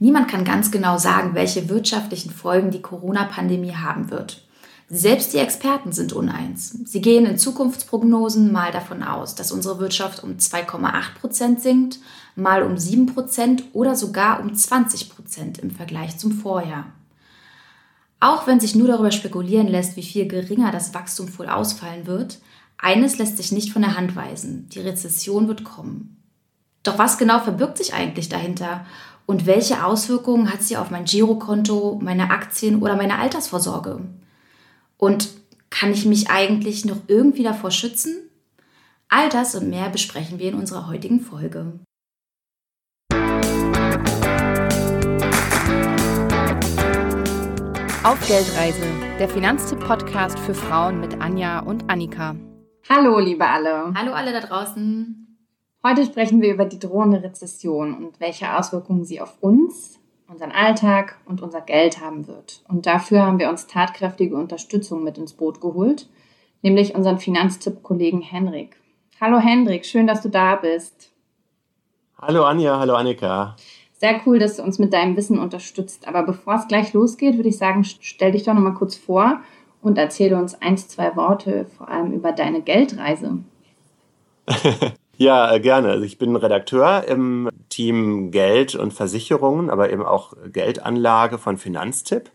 Niemand 0.00 0.28
kann 0.28 0.44
ganz 0.44 0.70
genau 0.70 0.96
sagen, 0.96 1.34
welche 1.34 1.68
wirtschaftlichen 1.68 2.30
Folgen 2.30 2.70
die 2.70 2.80
Corona-Pandemie 2.80 3.74
haben 3.74 4.10
wird. 4.10 4.42
Selbst 4.88 5.34
die 5.34 5.38
Experten 5.38 5.92
sind 5.92 6.14
uneins. 6.14 6.70
Sie 6.86 7.02
gehen 7.02 7.26
in 7.26 7.38
Zukunftsprognosen 7.38 8.50
mal 8.50 8.72
davon 8.72 9.02
aus, 9.02 9.34
dass 9.34 9.52
unsere 9.52 9.78
Wirtschaft 9.78 10.24
um 10.24 10.38
2,8 10.38 11.14
Prozent 11.20 11.60
sinkt, 11.60 11.98
mal 12.34 12.62
um 12.62 12.78
7 12.78 13.06
Prozent 13.06 13.62
oder 13.74 13.94
sogar 13.94 14.40
um 14.40 14.54
20 14.54 15.10
Prozent 15.10 15.58
im 15.58 15.70
Vergleich 15.70 16.16
zum 16.16 16.32
Vorjahr. 16.32 16.86
Auch 18.20 18.46
wenn 18.46 18.58
sich 18.58 18.74
nur 18.74 18.88
darüber 18.88 19.12
spekulieren 19.12 19.68
lässt, 19.68 19.96
wie 19.96 20.02
viel 20.02 20.26
geringer 20.26 20.72
das 20.72 20.94
Wachstum 20.94 21.28
wohl 21.38 21.48
ausfallen 21.48 22.06
wird, 22.06 22.38
eines 22.78 23.18
lässt 23.18 23.36
sich 23.36 23.52
nicht 23.52 23.72
von 23.72 23.82
der 23.82 23.98
Hand 23.98 24.16
weisen. 24.16 24.70
Die 24.70 24.80
Rezession 24.80 25.46
wird 25.46 25.62
kommen. 25.62 26.16
Doch 26.82 26.98
was 26.98 27.18
genau 27.18 27.40
verbirgt 27.40 27.76
sich 27.76 27.92
eigentlich 27.92 28.28
dahinter? 28.28 28.86
Und 29.30 29.46
welche 29.46 29.84
Auswirkungen 29.84 30.52
hat 30.52 30.60
sie 30.64 30.76
auf 30.76 30.90
mein 30.90 31.04
Girokonto, 31.04 32.00
meine 32.02 32.30
Aktien 32.32 32.82
oder 32.82 32.96
meine 32.96 33.20
Altersvorsorge? 33.20 34.00
Und 34.96 35.28
kann 35.70 35.92
ich 35.92 36.04
mich 36.04 36.30
eigentlich 36.30 36.84
noch 36.84 36.96
irgendwie 37.06 37.44
davor 37.44 37.70
schützen? 37.70 38.28
All 39.08 39.28
das 39.28 39.54
und 39.54 39.70
mehr 39.70 39.88
besprechen 39.88 40.40
wir 40.40 40.48
in 40.48 40.56
unserer 40.56 40.88
heutigen 40.88 41.20
Folge. 41.20 41.78
Auf 48.02 48.18
Geldreise, 48.26 48.82
der 49.20 49.28
Finanztipp-Podcast 49.28 50.40
für 50.40 50.54
Frauen 50.54 50.98
mit 50.98 51.20
Anja 51.20 51.60
und 51.60 51.88
Annika. 51.88 52.34
Hallo, 52.88 53.20
liebe 53.20 53.46
alle. 53.46 53.94
Hallo 53.94 54.12
alle 54.12 54.32
da 54.32 54.40
draußen. 54.40 55.19
Heute 55.82 56.04
sprechen 56.04 56.42
wir 56.42 56.52
über 56.52 56.66
die 56.66 56.78
drohende 56.78 57.22
Rezession 57.22 57.94
und 57.94 58.20
welche 58.20 58.54
Auswirkungen 58.54 59.06
sie 59.06 59.18
auf 59.22 59.38
uns, 59.40 59.98
unseren 60.28 60.52
Alltag 60.52 61.16
und 61.24 61.40
unser 61.40 61.62
Geld 61.62 62.02
haben 62.02 62.28
wird. 62.28 62.62
Und 62.68 62.84
dafür 62.84 63.22
haben 63.22 63.38
wir 63.38 63.48
uns 63.48 63.66
tatkräftige 63.66 64.36
Unterstützung 64.36 65.02
mit 65.02 65.16
ins 65.16 65.32
Boot 65.32 65.62
geholt, 65.62 66.06
nämlich 66.60 66.94
unseren 66.94 67.18
Finanztipp-Kollegen 67.18 68.20
Henrik. 68.20 68.76
Hallo 69.22 69.38
Henrik, 69.38 69.86
schön, 69.86 70.06
dass 70.06 70.20
du 70.20 70.28
da 70.28 70.56
bist. 70.56 71.12
Hallo 72.20 72.44
Anja, 72.44 72.78
hallo 72.78 72.94
Annika. 72.96 73.56
Sehr 73.94 74.20
cool, 74.26 74.38
dass 74.38 74.56
du 74.56 74.62
uns 74.62 74.78
mit 74.78 74.92
deinem 74.92 75.16
Wissen 75.16 75.38
unterstützt. 75.38 76.06
Aber 76.06 76.24
bevor 76.24 76.56
es 76.56 76.68
gleich 76.68 76.92
losgeht, 76.92 77.36
würde 77.36 77.48
ich 77.48 77.56
sagen, 77.56 77.84
stell 77.84 78.32
dich 78.32 78.42
doch 78.42 78.52
noch 78.52 78.60
mal 78.60 78.74
kurz 78.74 78.96
vor 78.96 79.40
und 79.80 79.96
erzähle 79.96 80.36
uns 80.36 80.60
eins, 80.60 80.88
zwei 80.88 81.16
Worte 81.16 81.64
vor 81.78 81.88
allem 81.88 82.12
über 82.12 82.32
deine 82.32 82.60
Geldreise. 82.60 83.38
ja, 85.20 85.52
äh, 85.52 85.60
gerne. 85.60 85.90
Also 85.90 86.04
ich 86.04 86.16
bin 86.16 86.34
Redakteur 86.34 87.04
im 87.06 87.50
Team 87.68 88.30
Geld 88.30 88.74
und 88.74 88.94
Versicherungen, 88.94 89.68
aber 89.68 89.92
eben 89.92 90.02
auch 90.02 90.32
Geldanlage 90.50 91.36
von 91.36 91.58
Finanztipp. 91.58 92.30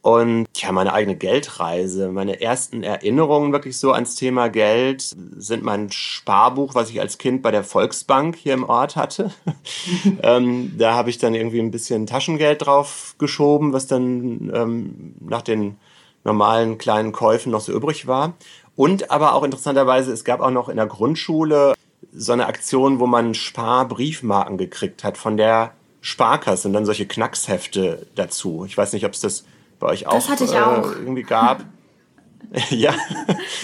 Und 0.00 0.46
ja, 0.54 0.72
meine 0.72 0.94
eigene 0.94 1.16
Geldreise, 1.16 2.10
meine 2.10 2.40
ersten 2.40 2.82
Erinnerungen 2.82 3.52
wirklich 3.52 3.78
so 3.78 3.92
ans 3.92 4.16
Thema 4.16 4.48
Geld 4.48 5.02
sind 5.36 5.62
mein 5.62 5.90
Sparbuch, 5.90 6.74
was 6.74 6.88
ich 6.88 6.98
als 6.98 7.18
Kind 7.18 7.42
bei 7.42 7.50
der 7.50 7.62
Volksbank 7.62 8.36
hier 8.36 8.54
im 8.54 8.64
Ort 8.64 8.96
hatte. 8.96 9.30
ähm, 10.22 10.72
da 10.78 10.94
habe 10.94 11.10
ich 11.10 11.18
dann 11.18 11.34
irgendwie 11.34 11.60
ein 11.60 11.70
bisschen 11.70 12.06
Taschengeld 12.06 12.64
drauf 12.64 13.16
geschoben, 13.18 13.74
was 13.74 13.86
dann 13.86 14.50
ähm, 14.54 15.14
nach 15.20 15.42
den 15.42 15.76
normalen 16.24 16.78
kleinen 16.78 17.12
Käufen 17.12 17.52
noch 17.52 17.60
so 17.60 17.72
übrig 17.72 18.06
war. 18.06 18.32
Und 18.76 19.10
aber 19.10 19.34
auch 19.34 19.42
interessanterweise, 19.42 20.10
es 20.10 20.24
gab 20.24 20.40
auch 20.40 20.50
noch 20.50 20.70
in 20.70 20.76
der 20.76 20.86
Grundschule 20.86 21.74
so 22.16 22.32
eine 22.32 22.46
Aktion, 22.46 23.00
wo 23.00 23.06
man 23.06 23.34
Sparbriefmarken 23.34 24.56
gekriegt 24.56 25.04
hat 25.04 25.18
von 25.18 25.36
der 25.36 25.72
Sparkasse 26.00 26.68
und 26.68 26.74
dann 26.74 26.86
solche 26.86 27.06
Knackshefte 27.06 28.06
dazu. 28.14 28.64
Ich 28.66 28.76
weiß 28.76 28.92
nicht, 28.92 29.04
ob 29.04 29.12
es 29.12 29.20
das 29.20 29.44
bei 29.80 29.88
euch 29.88 30.06
auch, 30.06 30.26
das 30.26 30.40
ich 30.40 30.56
auch. 30.56 30.92
Äh, 30.92 30.98
irgendwie 30.98 31.22
gab. 31.22 31.64
ja, 32.70 32.94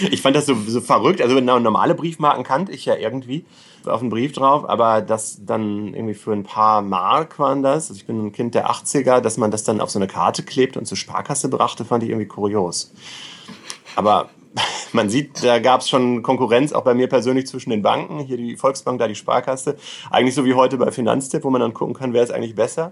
ich 0.09 0.21
fand 0.21 0.35
das 0.35 0.47
so, 0.47 0.55
so 0.55 0.81
verrückt. 0.81 1.21
Also 1.21 1.39
normale 1.39 1.95
Briefmarken 1.95 2.43
kannte 2.43 2.71
ich 2.71 2.85
ja 2.85 2.95
irgendwie 2.95 3.45
auf 3.85 3.99
den 4.01 4.09
Brief 4.09 4.33
drauf, 4.33 4.67
aber 4.67 5.01
das 5.01 5.39
dann 5.45 5.93
irgendwie 5.93 6.13
für 6.13 6.33
ein 6.33 6.43
paar 6.43 6.81
Mark 6.81 7.39
waren 7.39 7.63
das. 7.63 7.89
Also 7.89 7.95
ich 7.95 8.05
bin 8.05 8.25
ein 8.25 8.31
Kind 8.31 8.53
der 8.53 8.69
80er, 8.69 9.21
dass 9.21 9.37
man 9.37 9.51
das 9.51 9.63
dann 9.63 9.79
auf 9.79 9.91
so 9.91 9.99
eine 9.99 10.07
Karte 10.07 10.43
klebt 10.43 10.77
und 10.77 10.85
zur 10.85 10.97
Sparkasse 10.97 11.47
brachte, 11.47 11.85
fand 11.85 12.03
ich 12.03 12.09
irgendwie 12.09 12.27
kurios. 12.27 12.91
Aber 13.95 14.29
man 14.93 15.09
sieht, 15.09 15.43
da 15.43 15.59
gab 15.59 15.81
es 15.81 15.89
schon 15.89 16.23
Konkurrenz 16.23 16.73
auch 16.73 16.83
bei 16.83 16.93
mir 16.93 17.07
persönlich 17.07 17.47
zwischen 17.47 17.69
den 17.69 17.81
Banken. 17.81 18.19
Hier 18.19 18.37
die 18.37 18.57
Volksbank, 18.57 18.99
da 18.99 19.07
die 19.07 19.15
Sparkasse. 19.15 19.77
Eigentlich 20.09 20.35
so 20.35 20.45
wie 20.45 20.53
heute 20.53 20.77
bei 20.77 20.91
Finanztipp, 20.91 21.43
wo 21.43 21.49
man 21.49 21.61
dann 21.61 21.73
gucken 21.73 21.93
kann, 21.93 22.13
wer 22.13 22.23
ist 22.23 22.31
eigentlich 22.31 22.55
besser. 22.55 22.91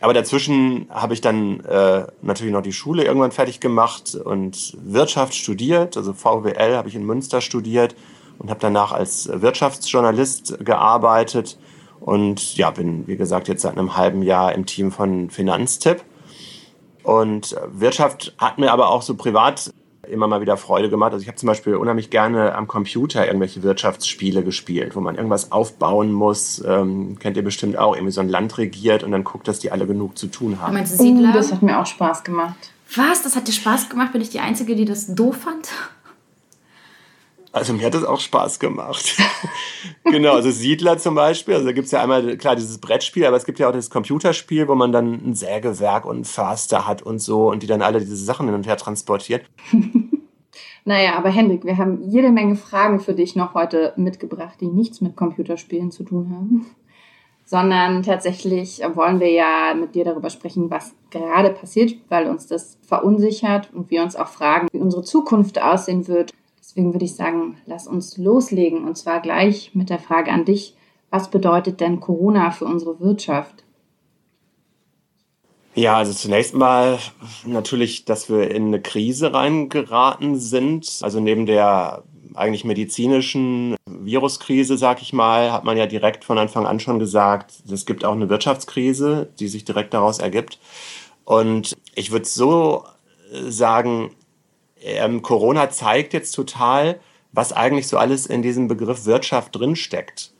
Aber 0.00 0.12
dazwischen 0.12 0.86
habe 0.90 1.14
ich 1.14 1.20
dann 1.20 1.60
äh, 1.60 2.06
natürlich 2.20 2.52
noch 2.52 2.62
die 2.62 2.72
Schule 2.72 3.04
irgendwann 3.04 3.30
fertig 3.30 3.60
gemacht 3.60 4.14
und 4.14 4.76
Wirtschaft 4.82 5.34
studiert. 5.34 5.96
Also 5.96 6.12
VWL 6.12 6.76
habe 6.76 6.88
ich 6.88 6.94
in 6.94 7.06
Münster 7.06 7.40
studiert 7.40 7.94
und 8.38 8.50
habe 8.50 8.60
danach 8.60 8.92
als 8.92 9.30
Wirtschaftsjournalist 9.32 10.64
gearbeitet 10.64 11.58
und 12.00 12.56
ja, 12.56 12.70
bin, 12.70 13.06
wie 13.06 13.16
gesagt, 13.16 13.48
jetzt 13.48 13.62
seit 13.62 13.78
einem 13.78 13.96
halben 13.96 14.22
Jahr 14.22 14.52
im 14.52 14.66
Team 14.66 14.90
von 14.90 15.30
Finanztipp. 15.30 16.02
Und 17.02 17.56
Wirtschaft 17.68 18.34
hat 18.36 18.58
mir 18.58 18.72
aber 18.72 18.90
auch 18.90 19.02
so 19.02 19.14
privat 19.14 19.72
immer 20.08 20.26
mal 20.26 20.40
wieder 20.40 20.56
Freude 20.56 20.90
gemacht. 20.90 21.12
Also 21.12 21.22
ich 21.22 21.28
habe 21.28 21.36
zum 21.36 21.46
Beispiel 21.46 21.76
unheimlich 21.76 22.10
gerne 22.10 22.54
am 22.54 22.66
Computer 22.66 23.26
irgendwelche 23.26 23.62
Wirtschaftsspiele 23.62 24.42
gespielt, 24.42 24.96
wo 24.96 25.00
man 25.00 25.16
irgendwas 25.16 25.52
aufbauen 25.52 26.12
muss. 26.12 26.62
Ähm, 26.66 27.18
kennt 27.18 27.36
ihr 27.36 27.44
bestimmt 27.44 27.78
auch, 27.78 27.94
irgendwie 27.94 28.12
so 28.12 28.20
ein 28.20 28.28
Land 28.28 28.58
regiert 28.58 29.02
und 29.02 29.12
dann 29.12 29.24
guckt, 29.24 29.48
dass 29.48 29.58
die 29.58 29.70
alle 29.70 29.86
genug 29.86 30.16
zu 30.18 30.26
tun 30.26 30.60
haben. 30.60 30.74
Meinst 30.74 30.98
du 30.98 31.02
Siedler? 31.02 31.30
Uh, 31.30 31.32
das 31.32 31.52
hat 31.52 31.62
mir 31.62 31.80
auch 31.80 31.86
Spaß 31.86 32.24
gemacht. 32.24 32.72
Was? 32.94 33.22
Das 33.22 33.36
hat 33.36 33.48
dir 33.48 33.52
Spaß 33.52 33.88
gemacht? 33.88 34.12
Bin 34.12 34.20
ich 34.20 34.30
die 34.30 34.40
Einzige, 34.40 34.76
die 34.76 34.84
das 34.84 35.14
doof 35.14 35.36
fand? 35.36 35.68
Also 37.54 37.72
mir 37.72 37.86
hat 37.86 37.94
das 37.94 38.02
auch 38.02 38.18
Spaß 38.18 38.58
gemacht. 38.58 39.16
genau, 40.04 40.32
also 40.32 40.50
Siedler 40.50 40.98
zum 40.98 41.14
Beispiel. 41.14 41.54
Also 41.54 41.66
da 41.66 41.72
gibt 41.72 41.86
es 41.86 41.92
ja 41.92 42.02
einmal, 42.02 42.36
klar, 42.36 42.56
dieses 42.56 42.78
Brettspiel, 42.78 43.24
aber 43.24 43.36
es 43.36 43.44
gibt 43.44 43.60
ja 43.60 43.68
auch 43.68 43.72
das 43.72 43.90
Computerspiel, 43.90 44.66
wo 44.66 44.74
man 44.74 44.90
dann 44.90 45.24
ein 45.24 45.34
Sägewerk 45.34 46.04
und 46.04 46.22
ein 46.22 46.24
Förster 46.24 46.88
hat 46.88 47.02
und 47.02 47.20
so 47.20 47.52
und 47.52 47.62
die 47.62 47.68
dann 47.68 47.80
alle 47.80 48.00
diese 48.00 48.16
Sachen 48.16 48.46
hin 48.46 48.56
und 48.56 48.66
her 48.66 48.76
transportieren. 48.76 49.42
naja, 50.84 51.14
aber 51.16 51.28
Hendrik, 51.28 51.64
wir 51.64 51.78
haben 51.78 52.02
jede 52.02 52.32
Menge 52.32 52.56
Fragen 52.56 52.98
für 52.98 53.14
dich 53.14 53.36
noch 53.36 53.54
heute 53.54 53.92
mitgebracht, 53.94 54.60
die 54.60 54.66
nichts 54.66 55.00
mit 55.00 55.14
Computerspielen 55.14 55.92
zu 55.92 56.02
tun 56.02 56.32
haben. 56.34 56.66
Sondern 57.44 58.02
tatsächlich 58.02 58.80
wollen 58.94 59.20
wir 59.20 59.30
ja 59.30 59.74
mit 59.78 59.94
dir 59.94 60.04
darüber 60.04 60.30
sprechen, 60.30 60.70
was 60.70 60.92
gerade 61.10 61.50
passiert, 61.50 61.94
weil 62.08 62.26
uns 62.28 62.48
das 62.48 62.78
verunsichert 62.82 63.72
und 63.72 63.92
wir 63.92 64.02
uns 64.02 64.16
auch 64.16 64.26
fragen, 64.26 64.66
wie 64.72 64.78
unsere 64.78 65.04
Zukunft 65.04 65.62
aussehen 65.62 66.08
wird 66.08 66.32
Deswegen 66.74 66.92
würde 66.92 67.04
ich 67.04 67.14
sagen, 67.14 67.56
lass 67.66 67.86
uns 67.86 68.16
loslegen 68.18 68.84
und 68.84 68.98
zwar 68.98 69.20
gleich 69.20 69.70
mit 69.74 69.90
der 69.90 70.00
Frage 70.00 70.32
an 70.32 70.44
dich. 70.44 70.74
Was 71.08 71.30
bedeutet 71.30 71.80
denn 71.80 72.00
Corona 72.00 72.50
für 72.50 72.64
unsere 72.64 72.98
Wirtschaft? 72.98 73.62
Ja, 75.76 75.96
also 75.96 76.12
zunächst 76.12 76.52
mal 76.52 76.98
natürlich, 77.46 78.04
dass 78.06 78.28
wir 78.28 78.50
in 78.50 78.66
eine 78.66 78.82
Krise 78.82 79.32
reingeraten 79.32 80.36
sind. 80.36 80.98
Also 81.02 81.20
neben 81.20 81.46
der 81.46 82.02
eigentlich 82.34 82.64
medizinischen 82.64 83.76
Viruskrise, 83.86 84.76
sag 84.76 85.00
ich 85.00 85.12
mal, 85.12 85.52
hat 85.52 85.62
man 85.62 85.76
ja 85.76 85.86
direkt 85.86 86.24
von 86.24 86.38
Anfang 86.38 86.66
an 86.66 86.80
schon 86.80 86.98
gesagt, 86.98 87.52
es 87.70 87.86
gibt 87.86 88.04
auch 88.04 88.14
eine 88.14 88.28
Wirtschaftskrise, 88.28 89.28
die 89.38 89.46
sich 89.46 89.64
direkt 89.64 89.94
daraus 89.94 90.18
ergibt. 90.18 90.58
Und 91.24 91.76
ich 91.94 92.10
würde 92.10 92.24
so 92.24 92.84
sagen, 93.30 94.10
ähm, 94.84 95.22
Corona 95.22 95.70
zeigt 95.70 96.12
jetzt 96.12 96.32
total, 96.32 97.00
was 97.32 97.52
eigentlich 97.52 97.88
so 97.88 97.98
alles 97.98 98.26
in 98.26 98.42
diesem 98.42 98.68
Begriff 98.68 99.06
Wirtschaft 99.06 99.56
drinsteckt. 99.56 100.32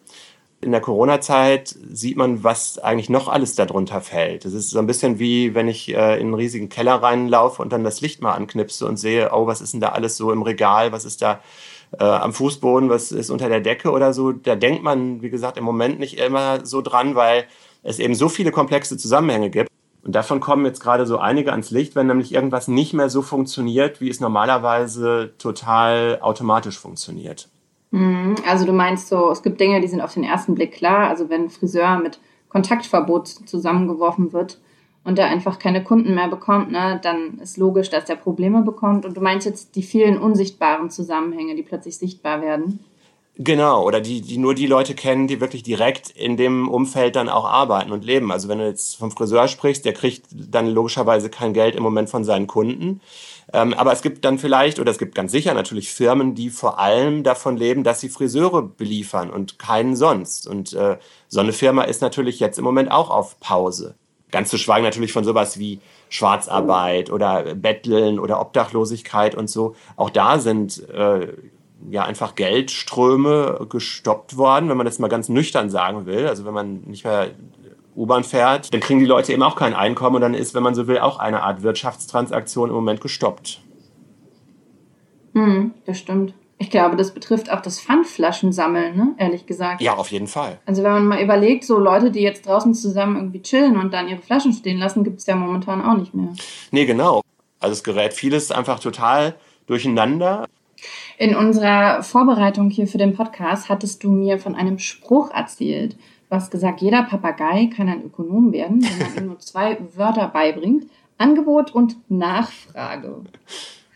In 0.60 0.71
der 0.71 0.81
Corona-Zeit 0.81 1.77
sieht 1.93 2.16
man, 2.16 2.43
was 2.43 2.78
eigentlich 2.78 3.10
noch 3.10 3.28
alles 3.28 3.55
darunter 3.55 4.00
fällt. 4.00 4.44
Es 4.46 4.55
ist 4.55 4.70
so 4.70 4.79
ein 4.79 4.87
bisschen 4.87 5.19
wie, 5.19 5.55
wenn 5.55 5.69
ich 5.69 5.93
äh, 5.93 6.14
in 6.14 6.29
einen 6.29 6.35
riesigen 6.35 6.69
Keller 6.69 6.94
reinlaufe 6.94 7.61
und 7.61 7.73
dann 7.73 7.85
das 7.85 8.00
Licht 8.00 8.23
mal 8.23 8.32
anknipse 8.32 8.87
und 8.87 8.96
sehe, 8.96 9.31
oh, 9.32 9.46
was 9.46 9.61
ist 9.61 9.75
denn 9.75 9.81
da 9.81 9.91
alles 9.91 10.17
so 10.17 10.32
im 10.32 10.43
Regal, 10.43 10.93
was 10.93 11.05
ist 11.05 11.20
da 11.20 11.41
äh, 11.99 12.05
am 12.05 12.32
Fußboden, 12.32 12.88
was 12.88 13.12
ist 13.12 13.31
unter 13.31 13.49
der 13.49 13.61
Decke 13.61 13.91
oder 13.91 14.14
so. 14.14 14.32
Da 14.32 14.56
denkt 14.56 14.82
man, 14.82 15.20
wie 15.20 15.31
gesagt, 15.31 15.58
im 15.58 15.64
Moment 15.64 15.99
nicht 15.99 16.19
immer 16.19 16.64
so 16.64 16.81
dran, 16.81 17.14
weil 17.14 17.44
es 17.82 17.99
eben 17.99 18.14
so 18.14 18.29
viele 18.29 18.50
komplexe 18.50 18.96
Zusammenhänge 18.96 19.50
gibt. 19.50 19.70
Und 20.05 20.15
davon 20.15 20.41
kommen 20.41 20.67
jetzt 20.67 20.81
gerade 20.81 21.06
so 21.06 21.19
einige 21.19 21.51
ans 21.51 21.71
Licht, 21.71 21.97
wenn 21.97 22.06
nämlich 22.06 22.35
irgendwas 22.35 22.69
nicht 22.69 22.93
mehr 22.93 23.09
so 23.09 23.23
funktioniert, 23.23 24.01
wie 24.03 24.11
es 24.11 24.21
normalerweise 24.21 25.33
total 25.39 26.19
automatisch 26.21 26.79
funktioniert. 26.79 27.49
Mhm. 27.91 28.35
Also 28.47 28.67
du 28.67 28.73
meinst 28.73 29.09
so, 29.09 29.31
es 29.31 29.43
gibt 29.43 29.61
Dinge, 29.61 29.81
die 29.81 29.89
sind 29.89 30.03
auf 30.03 30.12
den 30.12 30.25
ersten 30.25 30.55
Blick 30.55 30.73
klar. 30.73 31.09
Also 31.09 31.31
wenn 31.31 31.45
ein 31.45 31.51
Friseur 31.51 31.99
mit 31.99 32.19
Kontaktverbot 32.51 33.29
zusammengeworfen 33.29 34.33
wird 34.35 34.61
und 35.05 35.19
er 35.19 35.27
einfach 35.27 35.59
keine 35.59 35.83
Kunden 35.83 36.15
mehr 36.15 36.29
bekommt, 36.29 36.71
ne, 36.71 37.01
dann 37.03 37.39
ist 37.39 37.56
logisch, 37.56 37.89
dass 37.89 38.09
er 38.09 38.17
Probleme 38.17 38.62
bekommt. 38.62 39.06
Und 39.06 39.17
du 39.17 39.23
meinst 39.23 39.47
jetzt 39.47 39.75
die 39.75 39.83
vielen 39.83 40.19
unsichtbaren 40.19 40.91
Zusammenhänge, 40.91 41.55
die 41.55 41.62
plötzlich 41.62 41.97
sichtbar 41.97 42.43
werden? 42.43 42.81
Genau, 43.36 43.84
oder 43.84 44.00
die, 44.00 44.20
die 44.20 44.38
nur 44.38 44.54
die 44.54 44.69
Leute 44.69 44.94
kennen, 44.94 45.26
die 45.26 45.40
wirklich 45.40 45.64
direkt 45.64 46.10
in 46.10 46.36
dem 46.36 46.69
Umfeld 46.69 47.16
dann 47.16 47.28
auch 47.28 47.44
arbeiten 47.44 47.90
und 47.90 48.04
leben. 48.04 48.31
Also 48.31 48.48
wenn 48.48 48.58
du 48.58 48.66
jetzt 48.66 48.96
vom 48.96 49.10
Friseur 49.10 49.48
sprichst, 49.48 49.84
der 49.84 49.92
kriegt 49.92 50.26
dann 50.31 50.69
logischerweise 50.69 51.31
kein 51.31 51.52
Geld 51.52 51.75
im 51.75 51.82
Moment 51.82 52.08
von 52.08 52.22
seinen 52.22 52.46
Kunden. 52.46 53.00
Ähm, 53.52 53.75
aber 53.75 53.92
es 53.92 54.02
gibt 54.02 54.25
dann 54.25 54.38
vielleicht, 54.38 54.78
oder 54.78 54.92
es 54.92 54.98
gibt 54.98 55.16
ganz 55.16 55.32
sicher 55.32 55.52
natürlich 55.52 55.92
Firmen, 55.92 56.36
die 56.36 56.48
vor 56.48 56.78
allem 56.78 57.25
davon 57.25 57.56
leben, 57.56 57.82
dass 57.82 58.00
sie 58.00 58.08
Friseure 58.08 58.62
beliefern 58.62 59.31
und 59.31 59.58
keinen 59.58 59.96
sonst. 59.96 60.46
Und 60.46 60.72
äh, 60.72 60.98
so 61.26 61.40
eine 61.40 61.52
Firma 61.52 61.82
ist 61.82 62.02
natürlich 62.02 62.38
jetzt 62.38 62.58
im 62.58 62.64
Moment 62.64 62.92
auch 62.92 63.10
auf 63.10 63.40
Pause. 63.40 63.96
Ganz 64.31 64.48
zu 64.48 64.58
schweigen 64.58 64.84
natürlich 64.84 65.12
von 65.12 65.25
sowas 65.25 65.58
wie 65.58 65.81
Schwarzarbeit 66.08 67.10
oder 67.10 67.54
Betteln 67.56 68.20
oder 68.20 68.40
Obdachlosigkeit 68.40 69.34
und 69.34 69.50
so. 69.50 69.75
Auch 69.96 70.10
da 70.10 70.38
sind 70.38 70.88
äh, 70.90 71.32
ja 71.90 72.04
einfach 72.04 72.34
Geldströme 72.34 73.66
gestoppt 73.69 74.36
worden, 74.36 74.69
wenn 74.69 74.76
man 74.76 74.86
das 74.86 74.98
mal 74.98 75.08
ganz 75.08 75.28
nüchtern 75.28 75.70
sagen 75.70 76.06
will. 76.06 76.26
Also 76.26 76.44
wenn 76.44 76.54
man 76.54 76.81
nicht 76.86 77.04
mehr 77.04 77.31
U-Bahn 77.96 78.25
fährt, 78.25 78.72
dann 78.72 78.81
kriegen 78.81 79.00
die 79.00 79.06
Leute 79.06 79.32
eben 79.32 79.42
auch 79.42 79.56
kein 79.56 79.75
Einkommen 79.75 80.16
und 80.16 80.22
dann 80.22 80.34
ist, 80.34 80.54
wenn 80.54 80.62
man 80.62 80.75
so 80.75 80.86
will, 80.86 80.98
auch 80.98 81.19
eine 81.19 81.42
Art 81.42 81.62
Wirtschaftstransaktion 81.62 82.69
im 82.69 82.75
Moment 82.75 83.00
gestoppt. 83.00 83.60
Hm, 85.34 85.75
das 85.84 85.98
stimmt. 85.98 86.34
Ich 86.58 86.70
glaube, 86.70 86.96
das 86.96 87.12
betrifft 87.12 87.50
auch 87.50 87.60
das 87.60 87.81
Pfandflaschensammeln, 87.81 88.96
ne? 88.96 89.14
ehrlich 89.19 89.44
gesagt. 89.44 89.81
Ja, 89.81 89.94
auf 89.96 90.10
jeden 90.12 90.28
Fall. 90.28 90.60
Also 90.66 90.82
wenn 90.82 90.92
man 90.92 91.06
mal 91.06 91.22
überlegt, 91.22 91.64
so 91.64 91.78
Leute, 91.78 92.10
die 92.10 92.20
jetzt 92.20 92.46
draußen 92.46 92.75
zusammen 92.75 93.16
irgendwie 93.16 93.42
chillen 93.42 93.76
und 93.76 93.92
dann 93.92 94.08
ihre 94.08 94.20
Flaschen 94.20 94.52
stehen 94.52 94.78
lassen, 94.78 95.02
gibt 95.02 95.19
es 95.19 95.26
ja 95.26 95.34
momentan 95.34 95.84
auch 95.84 95.96
nicht 95.96 96.14
mehr. 96.14 96.32
Nee, 96.70 96.86
genau. 96.86 97.22
Also 97.58 97.72
es 97.72 97.82
gerät 97.82 98.14
vieles 98.14 98.52
einfach 98.52 98.78
total 98.78 99.34
durcheinander. 99.66 100.46
In 101.19 101.36
unserer 101.36 102.02
Vorbereitung 102.02 102.70
hier 102.70 102.86
für 102.86 102.98
den 102.98 103.14
Podcast 103.14 103.69
hattest 103.69 104.02
du 104.02 104.10
mir 104.10 104.38
von 104.38 104.54
einem 104.54 104.78
Spruch 104.78 105.31
erzählt. 105.31 105.96
Du 106.28 106.36
hast 106.36 106.50
gesagt, 106.50 106.81
jeder 106.81 107.04
Papagei 107.04 107.70
kann 107.75 107.88
ein 107.88 108.02
Ökonom 108.04 108.52
werden, 108.52 108.82
wenn 108.82 108.98
man 108.98 109.16
ihm 109.16 109.26
nur 109.26 109.38
zwei 109.38 109.78
Wörter 109.94 110.28
beibringt. 110.28 110.86
Angebot 111.19 111.72
und 111.72 111.96
Nachfrage. 112.10 113.22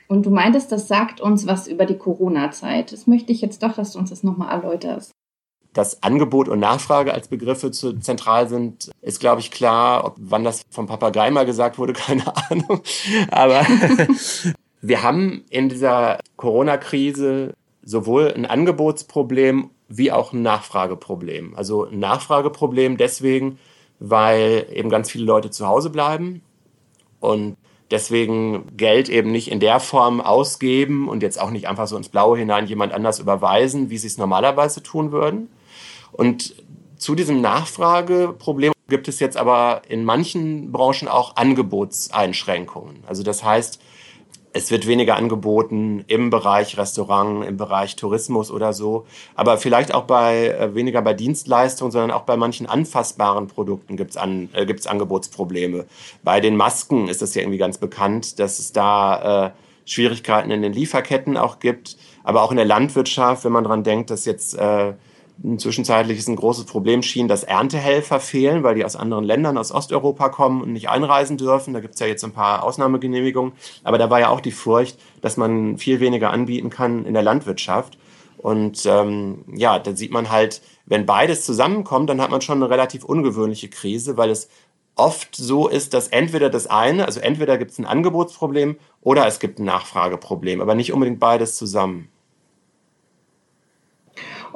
Und 0.07 0.25
du 0.25 0.31
meintest, 0.31 0.73
das 0.73 0.89
sagt 0.89 1.21
uns 1.21 1.47
was 1.47 1.67
über 1.67 1.85
die 1.85 1.99
Corona-Zeit. 1.99 2.93
Das 2.93 3.07
möchte 3.07 3.33
ich 3.33 3.41
jetzt 3.41 3.63
doch, 3.63 3.75
dass 3.75 3.93
du 3.93 3.99
uns 3.99 4.11
das 4.11 4.23
nochmal 4.23 4.51
erläuterst. 4.51 5.11
Dass 5.75 6.03
Angebot 6.03 6.49
und 6.49 6.61
Nachfrage 6.61 7.13
als 7.13 7.29
Begriffe 7.29 7.71
zu 7.71 7.99
zentral 8.01 8.49
sind, 8.49 8.91
ist, 9.03 9.21
glaube 9.21 9.41
ich, 9.41 9.51
klar. 9.51 10.05
Ob, 10.05 10.17
wann 10.19 10.45
das 10.45 10.63
vom 10.71 10.87
Papagei 10.87 11.31
mal 11.31 11.45
gesagt 11.45 11.79
wurde, 11.79 11.93
keine 11.95 12.25
Ahnung. 12.51 12.81
Aber 13.31 13.67
Wir 14.81 15.03
haben 15.03 15.45
in 15.51 15.69
dieser 15.69 16.19
Corona-Krise 16.37 17.55
sowohl 17.83 18.33
ein 18.35 18.47
Angebotsproblem 18.47 19.71
wie 19.89 20.13
auch 20.13 20.33
ein 20.33 20.43
Nachfrageproblem. 20.43 21.55
Also 21.57 21.87
ein 21.87 21.99
Nachfrageproblem 21.99 22.97
deswegen, 22.97 23.59
weil 23.99 24.67
eben 24.73 24.91
ganz 24.91 25.11
viele 25.11 25.25
Leute 25.25 25.51
zu 25.51 25.67
Hause 25.67 25.91
bleiben 25.91 26.43
und 27.21 27.57
deswegen 27.91 28.77
Geld 28.77 29.09
eben 29.09 29.33
nicht 29.33 29.51
in 29.51 29.61
der 29.61 29.81
Form 29.81 30.21
ausgeben 30.21 31.09
und 31.09 31.23
jetzt 31.23 31.41
auch 31.41 31.51
nicht 31.51 31.69
einfach 31.69 31.87
so 31.87 31.97
ins 31.97 32.11
Blaue 32.11 32.39
hinein 32.39 32.67
jemand 32.67 32.93
anders 32.93 33.19
überweisen, 33.19 33.91
wie 33.91 33.99
sie 33.99 34.07
es 34.07 34.19
normalerweise 34.19 34.83
tun 34.83 35.11
würden. 35.11 35.49
Und 36.13 36.55
zu 36.99 37.15
diesem 37.15 37.41
Nachfrageproblem 37.41 38.73
gibt 38.89 39.09
es 39.09 39.21
jetzt 39.21 39.37
aber 39.37 39.83
in 39.89 40.05
manchen 40.05 40.73
Branchen 40.73 41.09
auch 41.09 41.37
Angebotseinschränkungen. 41.37 43.05
Also 43.07 43.23
das 43.23 43.43
heißt, 43.43 43.81
es 44.59 44.73
wird 44.73 44.89
weniger 44.89 45.17
angeboten 45.17 46.05
im 46.09 46.31
Bereich 46.31 46.77
Restaurant, 46.77 47.47
im 47.47 47.57
Bereich 47.57 47.95
Tourismus 47.95 48.51
oder 48.51 48.73
so, 48.73 49.07
aber 49.37 49.57
vielleicht 49.57 49.95
auch 49.95 50.05
bei 50.05 50.49
äh, 50.49 50.75
weniger 50.75 51.01
bei 51.01 51.15
Dienstleistungen, 51.15 51.93
sondern 51.93 52.11
auch 52.11 52.23
bei 52.23 52.37
manchen 52.37 52.67
anfassbaren 52.67 53.47
Produkten 53.47 53.97
gibt 53.97 54.11
es 54.11 54.17
an, 54.17 54.49
äh, 54.53 54.67
gibt's 54.67 54.89
Angebotsprobleme. 54.89 55.85
Bei 56.25 56.41
den 56.41 56.57
Masken 56.57 57.09
ist 57.09 57.23
es 57.23 57.35
ja 57.35 57.43
irgendwie 57.43 57.59
ganz 57.59 57.79
bekannt, 57.79 58.41
dass 58.41 58.59
es 58.59 58.73
da 58.73 59.47
äh, 59.47 59.51
Schwierigkeiten 59.85 60.51
in 60.51 60.63
den 60.63 60.73
Lieferketten 60.73 61.37
auch 61.37 61.61
gibt, 61.61 61.97
aber 62.25 62.43
auch 62.43 62.51
in 62.51 62.57
der 62.57 62.67
Landwirtschaft, 62.67 63.45
wenn 63.45 63.53
man 63.53 63.65
dran 63.65 63.85
denkt, 63.85 64.11
dass 64.11 64.25
jetzt 64.25 64.59
äh, 64.59 64.93
Zwischenzeitlich 65.59 66.19
ist 66.19 66.29
ein 66.29 66.35
großes 66.35 66.65
Problem 66.65 67.03
schien, 67.03 67.29
dass 67.29 67.45
Erntehelfer 67.45 68.19
fehlen, 68.19 68.65
weil 68.65 68.75
die 68.75 68.85
aus 68.85 68.97
anderen 68.97 69.23
Ländern, 69.23 69.57
aus 69.57 69.71
Osteuropa 69.71 70.31
kommen 70.31 70.63
und 70.63 70.73
nicht 70.73 70.89
einreisen 70.89 71.37
dürfen. 71.37 71.75
Da 71.75 71.81
gibt 71.81 71.95
es 71.95 72.01
ja 72.01 72.09
jetzt 72.09 72.25
ein 72.25 72.33
paar 72.33 72.65
Ausnahmegenehmigungen. 72.65 73.53
Aber 73.85 73.99
da 73.99 74.11
war 74.11 74.19
ja 74.19 74.31
auch 74.31 74.41
die 74.41 74.51
Furcht, 74.51 74.99
dass 75.21 75.37
man 75.37 75.79
viel 75.79 76.01
weniger 76.01 76.31
anbieten 76.31 76.71
kann 76.71 77.05
in 77.05 77.15
der 77.15 77.23
Landwirtschaft. 77.23 77.99
Und 78.37 78.85
ähm, 78.87 79.45
ja, 79.55 79.79
da 79.79 79.95
sieht 79.95 80.11
man 80.11 80.31
halt, 80.31 80.61
wenn 80.87 81.07
beides 81.07 81.45
zusammenkommt, 81.45 82.11
dann 82.11 82.21
hat 82.21 82.31
man 82.31 82.41
schon 82.41 82.59
eine 82.59 82.71
relativ 82.71 83.05
ungewöhnliche 83.05 83.69
Krise, 83.69 84.17
weil 84.17 84.31
es 84.31 84.49
oft 84.97 85.37
so 85.37 85.69
ist, 85.69 85.95
dass 85.95 86.09
entweder 86.09 86.51
das 86.51 86.67
eine, 86.67 87.07
also 87.07 87.21
entweder 87.21 87.59
gibt 87.59 87.71
es 87.71 87.79
ein 87.79 87.87
Angebotsproblem 87.87 88.77
oder 89.03 89.27
es 89.27 89.39
gibt 89.39 89.61
ein 89.61 89.65
Nachfrageproblem, 89.65 90.61
aber 90.61 90.75
nicht 90.75 90.93
unbedingt 90.93 91.21
beides 91.21 91.57
zusammen. 91.57 92.09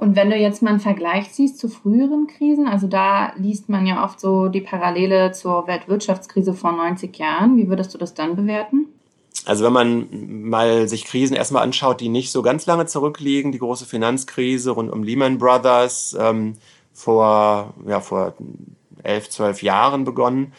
Und 0.03 0.17
wenn 0.17 0.31
du 0.31 0.37
jetzt 0.37 0.63
mal 0.63 0.71
einen 0.71 0.81
Vergleich 0.81 1.33
siehst 1.33 1.61
zu 1.61 1.69
früheren 1.69 2.27
Krisen, 2.27 2.67
also 2.67 2.89
da 2.89 3.35
liest 3.37 3.69
man 3.69 3.87
ja 3.87 4.05
oft 4.05 4.19
so 4.19 4.49
die 4.49 4.61
Parallele 4.61 5.31
zur 5.31 5.69
Weltwirtschaftskrise 5.69 6.55
vor 6.55 6.73
90 6.73 7.17
Jahren. 7.17 7.57
Wie 7.57 7.69
würdest 7.69 7.95
du 7.95 7.99
das 7.99 8.13
dann 8.13 8.35
bewerten? 8.35 8.89
Also 9.47 9.65
wenn 9.65 9.73
man 9.73 10.09
mal 10.49 10.89
sich 10.89 11.05
Krisen 11.05 11.37
erstmal 11.37 11.63
anschaut, 11.63 12.01
die 12.01 12.09
nicht 12.09 12.33
so 12.33 12.43
ganz 12.43 12.67
lange 12.67 12.87
zurückliegen, 12.87 13.53
die 13.53 13.61
große 13.61 13.87
Finanzkrise 13.87 14.73
rund 14.73 14.91
um 14.91 15.05
Lehman 15.05 15.39
Brothers 15.39 16.17
ähm, 16.19 16.55
vor, 16.93 17.73
ja, 17.87 18.01
vor 18.01 18.35
elf, 19.05 19.31
zwölf 19.31 19.63
Jahren 19.63 20.03
begonnen, 20.03 20.53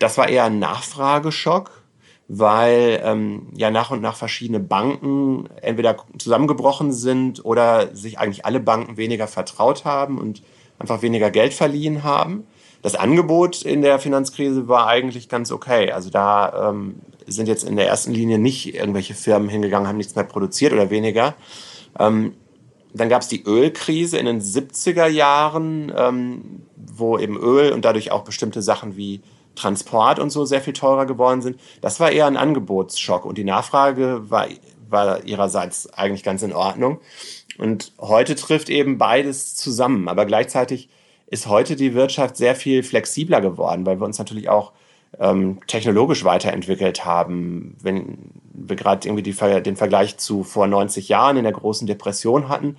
das 0.00 0.18
war 0.18 0.28
eher 0.28 0.46
ein 0.46 0.58
Nachfrageschock 0.58 1.83
weil 2.28 3.00
ähm, 3.04 3.48
ja 3.54 3.70
nach 3.70 3.90
und 3.90 4.00
nach 4.00 4.16
verschiedene 4.16 4.60
Banken 4.60 5.48
entweder 5.60 5.96
zusammengebrochen 6.18 6.92
sind 6.92 7.44
oder 7.44 7.94
sich 7.94 8.18
eigentlich 8.18 8.46
alle 8.46 8.60
Banken 8.60 8.96
weniger 8.96 9.26
vertraut 9.26 9.84
haben 9.84 10.18
und 10.18 10.42
einfach 10.78 11.02
weniger 11.02 11.30
Geld 11.30 11.52
verliehen 11.52 12.02
haben. 12.02 12.46
Das 12.82 12.94
Angebot 12.94 13.62
in 13.62 13.82
der 13.82 13.98
Finanzkrise 13.98 14.68
war 14.68 14.86
eigentlich 14.86 15.28
ganz 15.28 15.50
okay. 15.52 15.90
Also 15.90 16.10
da 16.10 16.70
ähm, 16.70 16.96
sind 17.26 17.48
jetzt 17.48 17.64
in 17.64 17.76
der 17.76 17.88
ersten 17.88 18.12
Linie 18.12 18.38
nicht 18.38 18.74
irgendwelche 18.74 19.14
Firmen 19.14 19.48
hingegangen, 19.48 19.88
haben 19.88 19.96
nichts 19.96 20.14
mehr 20.14 20.24
produziert 20.24 20.72
oder 20.72 20.90
weniger. 20.90 21.34
Ähm, 21.98 22.34
dann 22.92 23.08
gab 23.08 23.22
es 23.22 23.28
die 23.28 23.42
Ölkrise 23.44 24.18
in 24.18 24.26
den 24.26 24.40
70er 24.40 25.06
Jahren, 25.06 25.92
ähm, 25.96 26.62
wo 26.76 27.18
eben 27.18 27.36
Öl 27.36 27.72
und 27.72 27.84
dadurch 27.84 28.12
auch 28.12 28.22
bestimmte 28.22 28.62
Sachen 28.62 28.96
wie 28.96 29.20
Transport 29.54 30.18
und 30.18 30.30
so 30.30 30.44
sehr 30.44 30.60
viel 30.60 30.72
teurer 30.72 31.06
geworden 31.06 31.42
sind. 31.42 31.60
Das 31.80 32.00
war 32.00 32.10
eher 32.10 32.26
ein 32.26 32.36
Angebotsschock 32.36 33.24
und 33.24 33.38
die 33.38 33.44
Nachfrage 33.44 34.30
war, 34.30 34.46
war 34.88 35.24
ihrerseits 35.24 35.92
eigentlich 35.92 36.22
ganz 36.22 36.42
in 36.42 36.52
Ordnung. 36.52 37.00
Und 37.58 37.92
heute 38.00 38.34
trifft 38.34 38.68
eben 38.68 38.98
beides 38.98 39.54
zusammen. 39.54 40.08
Aber 40.08 40.26
gleichzeitig 40.26 40.88
ist 41.26 41.46
heute 41.46 41.76
die 41.76 41.94
Wirtschaft 41.94 42.36
sehr 42.36 42.54
viel 42.54 42.82
flexibler 42.82 43.40
geworden, 43.40 43.86
weil 43.86 44.00
wir 44.00 44.06
uns 44.06 44.18
natürlich 44.18 44.48
auch 44.48 44.72
ähm, 45.18 45.60
technologisch 45.66 46.24
weiterentwickelt 46.24 47.04
haben. 47.04 47.76
Wenn 47.80 48.32
wir 48.52 48.76
gerade 48.76 49.06
irgendwie 49.06 49.22
die, 49.22 49.62
den 49.62 49.76
Vergleich 49.76 50.16
zu 50.16 50.42
vor 50.42 50.66
90 50.66 51.08
Jahren 51.08 51.36
in 51.36 51.44
der 51.44 51.52
großen 51.52 51.86
Depression 51.86 52.48
hatten, 52.48 52.76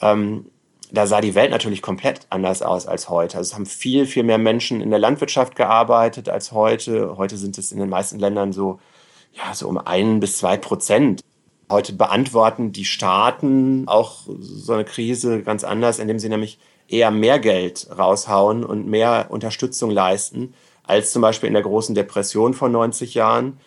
ähm, 0.00 0.46
da 0.92 1.06
sah 1.06 1.20
die 1.20 1.34
Welt 1.34 1.50
natürlich 1.50 1.82
komplett 1.82 2.26
anders 2.30 2.62
aus 2.62 2.86
als 2.86 3.08
heute. 3.08 3.38
Also 3.38 3.50
es 3.50 3.54
haben 3.54 3.66
viel, 3.66 4.06
viel 4.06 4.22
mehr 4.22 4.38
Menschen 4.38 4.80
in 4.80 4.90
der 4.90 4.98
Landwirtschaft 4.98 5.56
gearbeitet 5.56 6.28
als 6.28 6.52
heute. 6.52 7.16
Heute 7.16 7.36
sind 7.36 7.58
es 7.58 7.72
in 7.72 7.78
den 7.78 7.88
meisten 7.88 8.18
Ländern 8.18 8.52
so, 8.52 8.80
ja, 9.32 9.54
so 9.54 9.68
um 9.68 9.78
ein 9.78 10.20
bis 10.20 10.38
zwei 10.38 10.56
Prozent. 10.56 11.22
Heute 11.70 11.92
beantworten 11.92 12.72
die 12.72 12.84
Staaten 12.84 13.86
auch 13.86 14.26
so 14.40 14.72
eine 14.72 14.84
Krise 14.84 15.42
ganz 15.42 15.62
anders, 15.62 15.98
indem 16.00 16.18
sie 16.18 16.28
nämlich 16.28 16.58
eher 16.88 17.12
mehr 17.12 17.38
Geld 17.38 17.88
raushauen 17.96 18.64
und 18.64 18.88
mehr 18.88 19.26
Unterstützung 19.30 19.90
leisten, 19.90 20.54
als 20.82 21.12
zum 21.12 21.22
Beispiel 21.22 21.46
in 21.46 21.54
der 21.54 21.62
großen 21.62 21.94
Depression 21.94 22.54
vor 22.54 22.68
90 22.68 23.14
Jahren. 23.14 23.60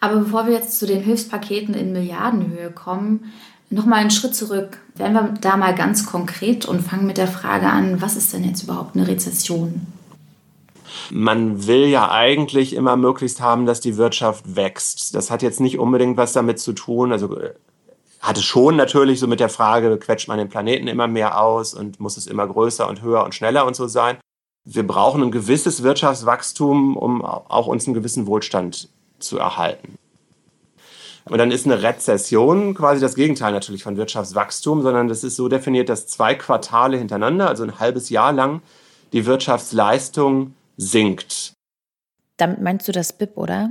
Aber 0.00 0.16
bevor 0.16 0.46
wir 0.46 0.54
jetzt 0.54 0.78
zu 0.78 0.86
den 0.86 1.02
Hilfspaketen 1.02 1.74
in 1.74 1.92
Milliardenhöhe 1.92 2.70
kommen, 2.70 3.32
Nochmal 3.70 4.00
einen 4.00 4.10
Schritt 4.10 4.34
zurück. 4.34 4.78
Werden 4.96 5.12
wir 5.12 5.34
da 5.40 5.56
mal 5.56 5.74
ganz 5.74 6.04
konkret 6.04 6.66
und 6.66 6.80
fangen 6.80 7.06
mit 7.06 7.18
der 7.18 7.28
Frage 7.28 7.68
an, 7.68 8.02
was 8.02 8.16
ist 8.16 8.32
denn 8.32 8.42
jetzt 8.42 8.64
überhaupt 8.64 8.96
eine 8.96 9.06
Rezession? 9.06 9.86
Man 11.10 11.68
will 11.68 11.86
ja 11.86 12.10
eigentlich 12.10 12.74
immer 12.74 12.96
möglichst 12.96 13.40
haben, 13.40 13.66
dass 13.66 13.80
die 13.80 13.96
Wirtschaft 13.96 14.56
wächst. 14.56 15.14
Das 15.14 15.30
hat 15.30 15.42
jetzt 15.42 15.60
nicht 15.60 15.78
unbedingt 15.78 16.16
was 16.16 16.32
damit 16.32 16.58
zu 16.58 16.72
tun, 16.72 17.12
also 17.12 17.38
äh, 17.38 17.54
hatte 18.20 18.42
schon 18.42 18.74
natürlich 18.74 19.20
so 19.20 19.28
mit 19.28 19.38
der 19.38 19.48
Frage, 19.48 19.96
quetscht 19.98 20.26
man 20.26 20.38
den 20.38 20.48
Planeten 20.48 20.88
immer 20.88 21.06
mehr 21.06 21.40
aus 21.40 21.72
und 21.72 22.00
muss 22.00 22.16
es 22.16 22.26
immer 22.26 22.48
größer 22.48 22.88
und 22.88 23.02
höher 23.02 23.24
und 23.24 23.36
schneller 23.36 23.66
und 23.66 23.76
so 23.76 23.86
sein. 23.86 24.18
Wir 24.64 24.86
brauchen 24.86 25.22
ein 25.22 25.30
gewisses 25.30 25.84
Wirtschaftswachstum, 25.84 26.96
um 26.96 27.24
auch 27.24 27.68
uns 27.68 27.86
einen 27.86 27.94
gewissen 27.94 28.26
Wohlstand 28.26 28.88
zu 29.20 29.38
erhalten. 29.38 29.96
Und 31.30 31.38
dann 31.38 31.52
ist 31.52 31.64
eine 31.64 31.80
Rezession 31.80 32.74
quasi 32.74 33.00
das 33.00 33.14
Gegenteil 33.14 33.52
natürlich 33.52 33.84
von 33.84 33.96
Wirtschaftswachstum, 33.96 34.82
sondern 34.82 35.06
das 35.06 35.22
ist 35.22 35.36
so 35.36 35.48
definiert, 35.48 35.88
dass 35.88 36.08
zwei 36.08 36.34
Quartale 36.34 36.96
hintereinander, 36.96 37.48
also 37.48 37.62
ein 37.62 37.78
halbes 37.78 38.10
Jahr 38.10 38.32
lang, 38.32 38.62
die 39.12 39.26
Wirtschaftsleistung 39.26 40.54
sinkt. 40.76 41.52
Damit 42.36 42.60
meinst 42.60 42.88
du 42.88 42.92
das 42.92 43.12
BIP, 43.12 43.36
oder? 43.36 43.70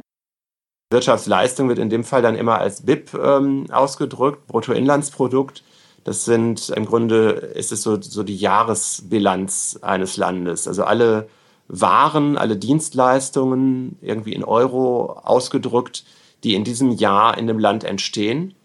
Wirtschaftsleistung 0.89 1.67
wird 1.67 1.79
in 1.79 1.89
dem 1.89 2.05
Fall 2.05 2.21
dann 2.21 2.35
immer 2.35 2.59
als 2.59 2.85
BIP 2.85 3.13
ähm, 3.13 3.65
ausgedrückt, 3.71 4.47
Bruttoinlandsprodukt. 4.47 5.63
Das 6.05 6.23
sind 6.23 6.69
im 6.69 6.85
Grunde 6.85 7.31
ist 7.31 7.73
es 7.73 7.81
so, 7.81 8.01
so 8.01 8.23
die 8.23 8.37
Jahresbilanz 8.37 9.79
eines 9.81 10.15
Landes. 10.15 10.65
Also 10.65 10.85
alle 10.85 11.27
Waren, 11.67 12.37
alle 12.37 12.55
Dienstleistungen 12.55 13.99
irgendwie 14.01 14.33
in 14.33 14.45
Euro 14.45 15.11
ausgedrückt, 15.23 16.05
die 16.43 16.55
in 16.55 16.63
diesem 16.63 16.91
Jahr 16.91 17.37
in 17.37 17.47
dem 17.47 17.59
Land 17.59 17.83
entstehen. 17.83 18.55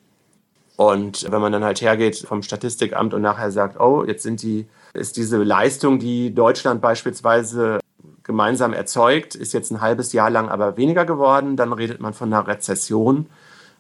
Und 0.76 1.30
wenn 1.30 1.40
man 1.40 1.52
dann 1.52 1.64
halt 1.64 1.80
hergeht 1.80 2.18
vom 2.18 2.42
Statistikamt 2.42 3.14
und 3.14 3.22
nachher 3.22 3.50
sagt, 3.50 3.78
oh, 3.78 4.04
jetzt 4.04 4.22
sind 4.22 4.42
die, 4.42 4.66
ist 4.92 5.16
diese 5.16 5.42
Leistung, 5.42 5.98
die 5.98 6.34
Deutschland 6.34 6.80
beispielsweise 6.80 7.80
gemeinsam 8.24 8.72
erzeugt, 8.72 9.34
ist 9.34 9.52
jetzt 9.52 9.70
ein 9.70 9.80
halbes 9.80 10.12
Jahr 10.12 10.30
lang 10.30 10.48
aber 10.48 10.76
weniger 10.76 11.04
geworden, 11.04 11.56
dann 11.56 11.72
redet 11.72 12.00
man 12.00 12.14
von 12.14 12.32
einer 12.32 12.46
Rezession. 12.46 13.26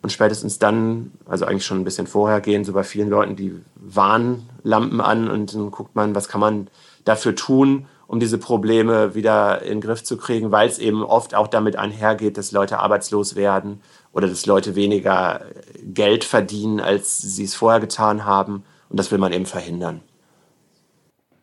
Und 0.02 0.10
spätestens 0.10 0.58
dann, 0.58 1.12
also 1.24 1.46
eigentlich 1.46 1.64
schon 1.64 1.80
ein 1.80 1.84
bisschen 1.84 2.06
vorher, 2.06 2.42
gehen 2.42 2.62
so 2.62 2.74
bei 2.74 2.84
vielen 2.84 3.08
Leuten 3.08 3.36
die 3.36 3.54
Warnlampen 3.76 5.00
an 5.00 5.30
und 5.30 5.54
dann 5.54 5.70
guckt 5.70 5.96
man, 5.96 6.14
was 6.14 6.28
kann 6.28 6.42
man 6.42 6.68
dafür 7.06 7.34
tun, 7.34 7.86
um 8.06 8.20
diese 8.20 8.38
Probleme 8.38 9.14
wieder 9.14 9.62
in 9.62 9.74
den 9.74 9.80
Griff 9.80 10.04
zu 10.04 10.16
kriegen, 10.16 10.52
weil 10.52 10.68
es 10.68 10.78
eben 10.78 11.02
oft 11.02 11.34
auch 11.34 11.48
damit 11.48 11.76
einhergeht, 11.76 12.36
dass 12.36 12.52
Leute 12.52 12.78
arbeitslos 12.78 13.34
werden 13.34 13.80
oder 14.12 14.28
dass 14.28 14.46
Leute 14.46 14.74
weniger 14.74 15.42
Geld 15.82 16.24
verdienen, 16.24 16.80
als 16.80 17.18
sie 17.18 17.44
es 17.44 17.54
vorher 17.54 17.80
getan 17.80 18.24
haben. 18.24 18.64
Und 18.88 18.98
das 18.98 19.10
will 19.10 19.18
man 19.18 19.32
eben 19.32 19.46
verhindern. 19.46 20.00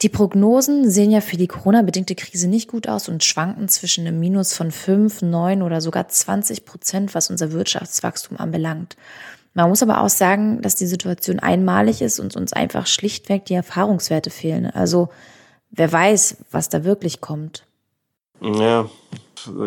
Die 0.01 0.09
Prognosen 0.09 0.89
sehen 0.89 1.11
ja 1.11 1.21
für 1.21 1.37
die 1.37 1.47
Corona-bedingte 1.47 2.15
Krise 2.15 2.47
nicht 2.47 2.67
gut 2.67 2.87
aus 2.87 3.07
und 3.07 3.23
schwanken 3.23 3.67
zwischen 3.67 4.07
einem 4.07 4.19
Minus 4.19 4.53
von 4.53 4.71
5, 4.71 5.21
9 5.21 5.61
oder 5.61 5.79
sogar 5.79 6.07
20 6.07 6.65
Prozent, 6.65 7.13
was 7.13 7.29
unser 7.29 7.51
Wirtschaftswachstum 7.51 8.37
anbelangt. 8.37 8.97
Man 9.53 9.69
muss 9.69 9.83
aber 9.83 10.01
auch 10.01 10.09
sagen, 10.09 10.61
dass 10.61 10.75
die 10.75 10.87
Situation 10.87 11.39
einmalig 11.39 12.01
ist 12.01 12.19
und 12.19 12.35
uns 12.35 12.53
einfach 12.53 12.87
schlichtweg 12.87 13.45
die 13.45 13.53
Erfahrungswerte 13.53 14.31
fehlen. 14.31 14.65
Also 14.65 15.09
wer 15.71 15.91
weiß, 15.91 16.37
was 16.51 16.69
da 16.69 16.83
wirklich 16.83 17.21
kommt. 17.21 17.65
Ja, 18.41 18.89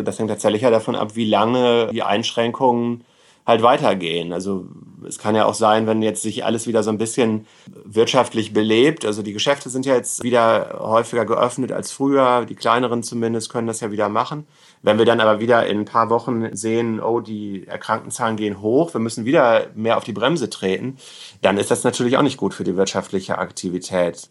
das 0.03 0.19
hängt 0.19 0.29
tatsächlich 0.29 0.61
ja 0.61 0.69
davon 0.69 0.95
ab, 0.95 1.15
wie 1.15 1.25
lange 1.25 1.89
die 1.91 2.03
Einschränkungen 2.03 3.03
halt 3.45 3.61
weitergehen. 3.61 4.33
Also 4.33 4.65
es 5.07 5.19
kann 5.19 5.35
ja 5.35 5.45
auch 5.45 5.53
sein, 5.53 5.85
wenn 5.85 6.01
jetzt 6.01 6.23
sich 6.23 6.43
alles 6.43 6.65
wieder 6.65 6.81
so 6.81 6.89
ein 6.89 6.97
bisschen 6.97 7.45
wirtschaftlich 7.83 8.53
belebt. 8.53 9.05
Also 9.05 9.21
die 9.21 9.33
Geschäfte 9.33 9.69
sind 9.69 9.85
ja 9.85 9.93
jetzt 9.95 10.23
wieder 10.23 10.79
häufiger 10.79 11.25
geöffnet 11.25 11.71
als 11.71 11.91
früher. 11.91 12.45
Die 12.45 12.55
kleineren 12.55 13.03
zumindest 13.03 13.51
können 13.51 13.67
das 13.67 13.81
ja 13.81 13.91
wieder 13.91 14.09
machen. 14.09 14.47
Wenn 14.81 14.97
wir 14.97 15.05
dann 15.05 15.19
aber 15.19 15.39
wieder 15.39 15.65
in 15.67 15.79
ein 15.79 15.85
paar 15.85 16.09
Wochen 16.09 16.55
sehen, 16.55 16.99
oh, 16.99 17.19
die 17.19 17.67
Erkrankenzahlen 17.67 18.35
gehen 18.35 18.61
hoch, 18.61 18.93
wir 18.93 19.01
müssen 19.01 19.25
wieder 19.25 19.67
mehr 19.75 19.97
auf 19.97 20.03
die 20.03 20.13
Bremse 20.13 20.49
treten, 20.49 20.97
dann 21.41 21.57
ist 21.57 21.69
das 21.69 21.83
natürlich 21.83 22.17
auch 22.17 22.23
nicht 22.23 22.37
gut 22.37 22.53
für 22.53 22.63
die 22.63 22.77
wirtschaftliche 22.77 23.37
Aktivität. 23.37 24.29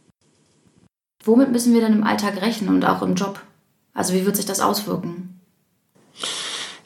Womit 1.24 1.50
müssen 1.52 1.74
wir 1.74 1.80
dann 1.80 1.92
im 1.92 2.04
Alltag 2.04 2.40
rechnen 2.40 2.68
und 2.68 2.84
auch 2.84 3.02
im 3.02 3.14
Job? 3.14 3.40
Also 3.94 4.12
wie 4.12 4.26
wird 4.26 4.36
sich 4.36 4.46
das 4.46 4.60
auswirken? 4.60 5.40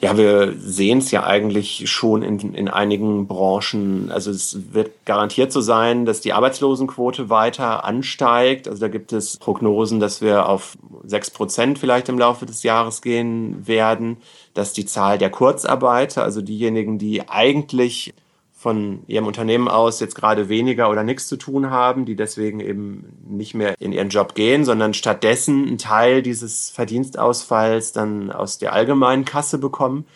Ja, 0.00 0.16
wir 0.16 0.54
sehen 0.56 0.98
es 0.98 1.10
ja 1.10 1.24
eigentlich 1.24 1.90
schon 1.90 2.22
in, 2.22 2.54
in 2.54 2.68
einigen 2.68 3.26
Branchen. 3.26 4.12
Also 4.12 4.30
es 4.30 4.72
wird 4.72 4.92
garantiert 5.04 5.50
so 5.50 5.60
sein, 5.60 6.04
dass 6.04 6.20
die 6.20 6.32
Arbeitslosenquote 6.32 7.30
weiter 7.30 7.84
ansteigt. 7.84 8.68
Also 8.68 8.80
da 8.80 8.86
gibt 8.86 9.12
es 9.12 9.38
Prognosen, 9.38 9.98
dass 9.98 10.20
wir 10.22 10.48
auf 10.48 10.78
sechs 11.02 11.30
Prozent 11.30 11.80
vielleicht 11.80 12.08
im 12.08 12.18
Laufe 12.18 12.46
des 12.46 12.62
Jahres 12.62 13.02
gehen 13.02 13.66
werden, 13.66 14.18
dass 14.54 14.72
die 14.72 14.86
Zahl 14.86 15.18
der 15.18 15.30
Kurzarbeiter, 15.30 16.22
also 16.22 16.42
diejenigen, 16.42 16.98
die 16.98 17.28
eigentlich 17.28 18.14
von 18.58 19.04
ihrem 19.06 19.28
Unternehmen 19.28 19.68
aus 19.68 20.00
jetzt 20.00 20.16
gerade 20.16 20.48
weniger 20.48 20.90
oder 20.90 21.04
nichts 21.04 21.28
zu 21.28 21.36
tun 21.36 21.70
haben, 21.70 22.04
die 22.06 22.16
deswegen 22.16 22.58
eben 22.58 23.04
nicht 23.24 23.54
mehr 23.54 23.80
in 23.80 23.92
ihren 23.92 24.08
Job 24.08 24.34
gehen, 24.34 24.64
sondern 24.64 24.94
stattdessen 24.94 25.68
einen 25.68 25.78
Teil 25.78 26.22
dieses 26.22 26.68
Verdienstausfalls 26.70 27.92
dann 27.92 28.32
aus 28.32 28.58
der 28.58 28.72
allgemeinen 28.72 29.24
Kasse 29.24 29.58
bekommen. 29.58 30.06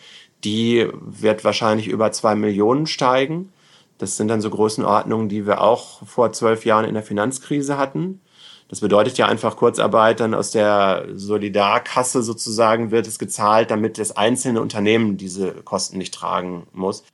Die 0.43 0.89
wird 0.99 1.45
wahrscheinlich 1.45 1.87
über 1.87 2.11
zwei 2.11 2.35
Millionen 2.35 2.85
steigen. 2.85 3.53
Das 3.97 4.17
sind 4.17 4.27
dann 4.27 4.41
so 4.41 4.49
Größenordnungen, 4.49 5.29
die 5.29 5.47
wir 5.47 5.61
auch 5.61 6.05
vor 6.05 6.33
zwölf 6.33 6.65
Jahren 6.65 6.83
in 6.83 6.95
der 6.95 7.03
Finanzkrise 7.03 7.77
hatten. 7.77 8.19
Das 8.67 8.81
bedeutet 8.81 9.17
ja 9.17 9.27
einfach 9.27 9.55
Kurzarbeit 9.55 10.19
dann 10.19 10.33
aus 10.33 10.51
der 10.51 11.05
Solidarkasse 11.13 12.21
sozusagen 12.21 12.91
wird 12.91 13.07
es 13.07 13.19
gezahlt, 13.19 13.71
damit 13.71 13.97
das 13.97 14.17
einzelne 14.17 14.59
Unternehmen 14.59 15.15
diese 15.15 15.53
Kosten 15.53 15.97
nicht 15.97 16.13
tragen 16.13 16.67
muss. 16.73 17.05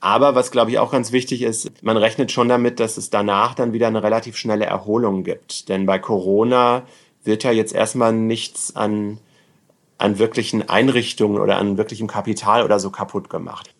Aber 0.00 0.34
was, 0.34 0.50
glaube 0.50 0.70
ich, 0.70 0.78
auch 0.78 0.92
ganz 0.92 1.12
wichtig 1.12 1.42
ist, 1.42 1.82
man 1.82 1.96
rechnet 1.96 2.30
schon 2.30 2.48
damit, 2.48 2.78
dass 2.78 2.96
es 2.98 3.10
danach 3.10 3.54
dann 3.54 3.72
wieder 3.72 3.86
eine 3.86 4.02
relativ 4.02 4.36
schnelle 4.36 4.66
Erholung 4.66 5.24
gibt. 5.24 5.68
Denn 5.68 5.86
bei 5.86 5.98
Corona 5.98 6.82
wird 7.24 7.42
ja 7.44 7.52
jetzt 7.52 7.74
erstmal 7.74 8.12
nichts 8.12 8.76
an, 8.76 9.18
an 9.98 10.18
wirklichen 10.18 10.68
Einrichtungen 10.68 11.40
oder 11.40 11.56
an 11.56 11.78
wirklichem 11.78 12.06
Kapital 12.06 12.64
oder 12.64 12.78
so 12.78 12.90
kaputt 12.90 13.30
gemacht. 13.30 13.74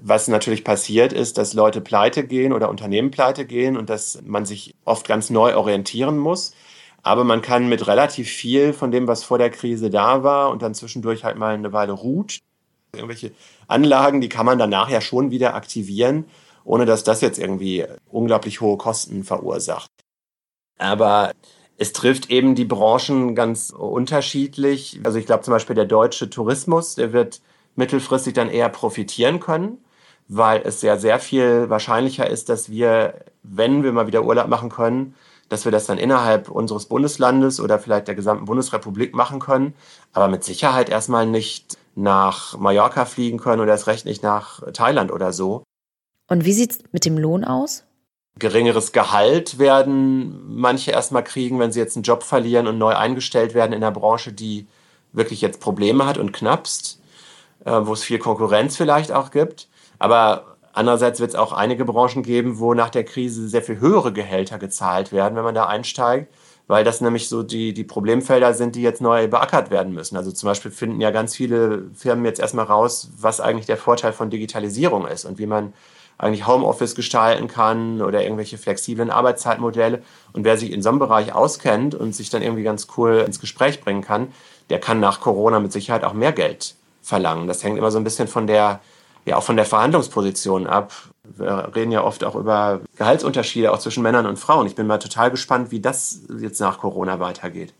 Was 0.00 0.26
natürlich 0.26 0.64
passiert 0.64 1.12
ist, 1.12 1.38
dass 1.38 1.54
Leute 1.54 1.80
pleite 1.80 2.26
gehen 2.26 2.52
oder 2.52 2.68
Unternehmen 2.68 3.12
pleite 3.12 3.46
gehen 3.46 3.76
und 3.76 3.88
dass 3.88 4.20
man 4.24 4.44
sich 4.44 4.74
oft 4.84 5.06
ganz 5.06 5.30
neu 5.30 5.54
orientieren 5.56 6.18
muss. 6.18 6.54
Aber 7.04 7.24
man 7.24 7.42
kann 7.42 7.68
mit 7.68 7.86
relativ 7.86 8.28
viel 8.28 8.72
von 8.72 8.90
dem, 8.90 9.06
was 9.06 9.24
vor 9.24 9.38
der 9.38 9.50
Krise 9.50 9.90
da 9.90 10.22
war 10.22 10.50
und 10.50 10.62
dann 10.62 10.74
zwischendurch 10.74 11.24
halt 11.24 11.36
mal 11.36 11.54
eine 11.54 11.72
Weile 11.72 11.92
ruht, 11.92 12.38
irgendwelche 12.94 13.32
Anlagen, 13.68 14.20
die 14.20 14.28
kann 14.28 14.44
man 14.44 14.58
danach 14.58 14.90
ja 14.90 15.00
schon 15.00 15.30
wieder 15.30 15.54
aktivieren, 15.54 16.26
ohne 16.62 16.84
dass 16.84 17.04
das 17.04 17.22
jetzt 17.22 17.38
irgendwie 17.38 17.86
unglaublich 18.10 18.60
hohe 18.60 18.76
Kosten 18.76 19.24
verursacht. 19.24 19.90
Aber 20.78 21.32
es 21.78 21.94
trifft 21.94 22.30
eben 22.30 22.54
die 22.54 22.66
Branchen 22.66 23.34
ganz 23.34 23.70
unterschiedlich. 23.70 25.00
Also 25.04 25.18
ich 25.18 25.24
glaube 25.24 25.42
zum 25.42 25.52
Beispiel 25.52 25.74
der 25.74 25.86
deutsche 25.86 26.28
Tourismus, 26.28 26.94
der 26.94 27.14
wird 27.14 27.40
mittelfristig 27.76 28.34
dann 28.34 28.50
eher 28.50 28.68
profitieren 28.68 29.40
können, 29.40 29.78
weil 30.28 30.60
es 30.62 30.82
ja 30.82 30.98
sehr 30.98 31.18
viel 31.18 31.70
wahrscheinlicher 31.70 32.28
ist, 32.28 32.50
dass 32.50 32.70
wir, 32.70 33.24
wenn 33.42 33.82
wir 33.82 33.92
mal 33.92 34.06
wieder 34.06 34.24
Urlaub 34.24 34.48
machen 34.48 34.68
können, 34.68 35.14
dass 35.48 35.64
wir 35.64 35.72
das 35.72 35.86
dann 35.86 35.98
innerhalb 35.98 36.50
unseres 36.50 36.86
Bundeslandes 36.86 37.58
oder 37.58 37.78
vielleicht 37.78 38.08
der 38.08 38.14
gesamten 38.14 38.44
Bundesrepublik 38.44 39.14
machen 39.14 39.40
können, 39.40 39.74
aber 40.12 40.28
mit 40.28 40.44
Sicherheit 40.44 40.90
erstmal 40.90 41.26
nicht 41.26 41.78
nach 41.94 42.58
Mallorca 42.58 43.04
fliegen 43.04 43.38
können 43.38 43.60
oder 43.60 43.72
erst 43.72 43.86
recht 43.86 44.04
nicht 44.04 44.22
nach 44.22 44.62
Thailand 44.72 45.12
oder 45.12 45.32
so. 45.32 45.62
Und 46.28 46.44
wie 46.44 46.52
sieht 46.52 46.72
es 46.72 46.78
mit 46.92 47.04
dem 47.04 47.18
Lohn 47.18 47.44
aus? 47.44 47.84
Geringeres 48.38 48.92
Gehalt 48.92 49.58
werden 49.58 50.56
manche 50.56 50.90
erstmal 50.90 51.24
kriegen, 51.24 51.58
wenn 51.58 51.72
sie 51.72 51.80
jetzt 51.80 51.96
einen 51.96 52.04
Job 52.04 52.22
verlieren 52.22 52.66
und 52.66 52.78
neu 52.78 52.94
eingestellt 52.94 53.52
werden 53.52 53.72
in 53.72 53.82
einer 53.82 53.92
Branche, 53.92 54.32
die 54.32 54.66
wirklich 55.12 55.42
jetzt 55.42 55.60
Probleme 55.60 56.06
hat 56.06 56.16
und 56.16 56.32
knappst, 56.32 56.98
äh, 57.66 57.80
wo 57.82 57.92
es 57.92 58.02
viel 58.02 58.18
Konkurrenz 58.18 58.76
vielleicht 58.76 59.12
auch 59.12 59.30
gibt. 59.30 59.68
Aber 59.98 60.56
andererseits 60.72 61.20
wird 61.20 61.30
es 61.30 61.36
auch 61.36 61.52
einige 61.52 61.84
Branchen 61.84 62.22
geben, 62.22 62.58
wo 62.58 62.72
nach 62.72 62.88
der 62.88 63.04
Krise 63.04 63.48
sehr 63.48 63.62
viel 63.62 63.80
höhere 63.80 64.14
Gehälter 64.14 64.58
gezahlt 64.58 65.12
werden, 65.12 65.36
wenn 65.36 65.44
man 65.44 65.54
da 65.54 65.66
einsteigt 65.66 66.32
weil 66.66 66.84
das 66.84 67.00
nämlich 67.00 67.28
so 67.28 67.42
die, 67.42 67.74
die 67.74 67.84
Problemfelder 67.84 68.54
sind, 68.54 68.76
die 68.76 68.82
jetzt 68.82 69.00
neu 69.00 69.28
beackert 69.28 69.70
werden 69.70 69.92
müssen. 69.92 70.16
Also 70.16 70.32
zum 70.32 70.48
Beispiel 70.48 70.70
finden 70.70 71.00
ja 71.00 71.10
ganz 71.10 71.34
viele 71.34 71.90
Firmen 71.94 72.24
jetzt 72.24 72.40
erstmal 72.40 72.66
raus, 72.66 73.10
was 73.18 73.40
eigentlich 73.40 73.66
der 73.66 73.76
Vorteil 73.76 74.12
von 74.12 74.30
Digitalisierung 74.30 75.06
ist 75.06 75.24
und 75.24 75.38
wie 75.38 75.46
man 75.46 75.72
eigentlich 76.18 76.46
Homeoffice 76.46 76.94
gestalten 76.94 77.48
kann 77.48 78.00
oder 78.00 78.22
irgendwelche 78.22 78.56
flexiblen 78.56 79.10
Arbeitszeitmodelle. 79.10 80.02
Und 80.32 80.44
wer 80.44 80.56
sich 80.56 80.70
in 80.70 80.82
so 80.82 80.90
einem 80.90 81.00
Bereich 81.00 81.34
auskennt 81.34 81.94
und 81.94 82.14
sich 82.14 82.30
dann 82.30 82.42
irgendwie 82.42 82.62
ganz 82.62 82.86
cool 82.96 83.24
ins 83.26 83.40
Gespräch 83.40 83.80
bringen 83.80 84.02
kann, 84.02 84.28
der 84.70 84.78
kann 84.78 85.00
nach 85.00 85.20
Corona 85.20 85.58
mit 85.58 85.72
Sicherheit 85.72 86.04
auch 86.04 86.12
mehr 86.12 86.32
Geld 86.32 86.76
verlangen. 87.02 87.48
Das 87.48 87.64
hängt 87.64 87.76
immer 87.76 87.90
so 87.90 87.98
ein 87.98 88.04
bisschen 88.04 88.28
von 88.28 88.46
der, 88.46 88.80
ja 89.24 89.36
auch 89.36 89.42
von 89.42 89.56
der 89.56 89.66
Verhandlungsposition 89.66 90.66
ab 90.66 90.92
wir 91.24 91.72
reden 91.74 91.92
ja 91.92 92.02
oft 92.02 92.24
auch 92.24 92.34
über 92.34 92.80
Gehaltsunterschiede 92.96 93.72
auch 93.72 93.78
zwischen 93.78 94.02
Männern 94.02 94.26
und 94.26 94.38
Frauen. 94.38 94.66
Ich 94.66 94.74
bin 94.74 94.86
mal 94.86 94.98
total 94.98 95.30
gespannt, 95.30 95.70
wie 95.70 95.80
das 95.80 96.22
jetzt 96.40 96.60
nach 96.60 96.78
Corona 96.78 97.20
weitergeht. 97.20 97.74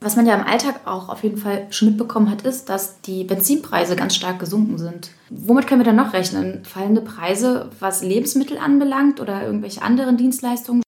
Was 0.00 0.14
man 0.14 0.26
ja 0.26 0.36
im 0.36 0.46
Alltag 0.46 0.82
auch 0.84 1.08
auf 1.08 1.24
jeden 1.24 1.38
Fall 1.38 1.66
schon 1.70 1.88
mitbekommen 1.88 2.30
hat, 2.30 2.42
ist, 2.42 2.68
dass 2.68 3.00
die 3.00 3.24
Benzinpreise 3.24 3.96
ganz 3.96 4.14
stark 4.14 4.38
gesunken 4.38 4.78
sind. 4.78 5.10
Womit 5.28 5.66
können 5.66 5.80
wir 5.80 5.84
dann 5.84 5.96
noch 5.96 6.12
rechnen? 6.12 6.64
Fallende 6.64 7.00
Preise, 7.00 7.70
was 7.80 8.02
Lebensmittel 8.02 8.58
anbelangt 8.58 9.20
oder 9.20 9.42
irgendwelche 9.42 9.82
anderen 9.82 10.16
Dienstleistungen? 10.16 10.82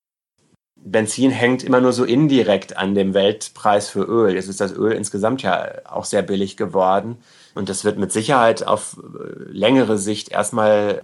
Benzin 0.77 1.33
hängt 1.33 1.65
immer 1.65 1.81
nur 1.81 1.93
so 1.93 2.05
indirekt 2.05 2.77
an 2.77 2.95
dem 2.95 3.13
Weltpreis 3.13 3.89
für 3.89 4.03
Öl. 4.05 4.35
Jetzt 4.35 4.49
ist 4.49 4.61
das 4.61 4.73
Öl 4.73 4.93
insgesamt 4.93 5.43
ja 5.43 5.69
auch 5.89 6.05
sehr 6.05 6.23
billig 6.23 6.57
geworden. 6.57 7.19
Und 7.55 7.69
das 7.69 7.85
wird 7.85 7.99
mit 7.99 8.13
Sicherheit 8.13 8.67
auf 8.67 8.97
äh, 8.99 9.51
längere 9.51 9.99
Sicht 9.99 10.31
erstmal 10.31 11.03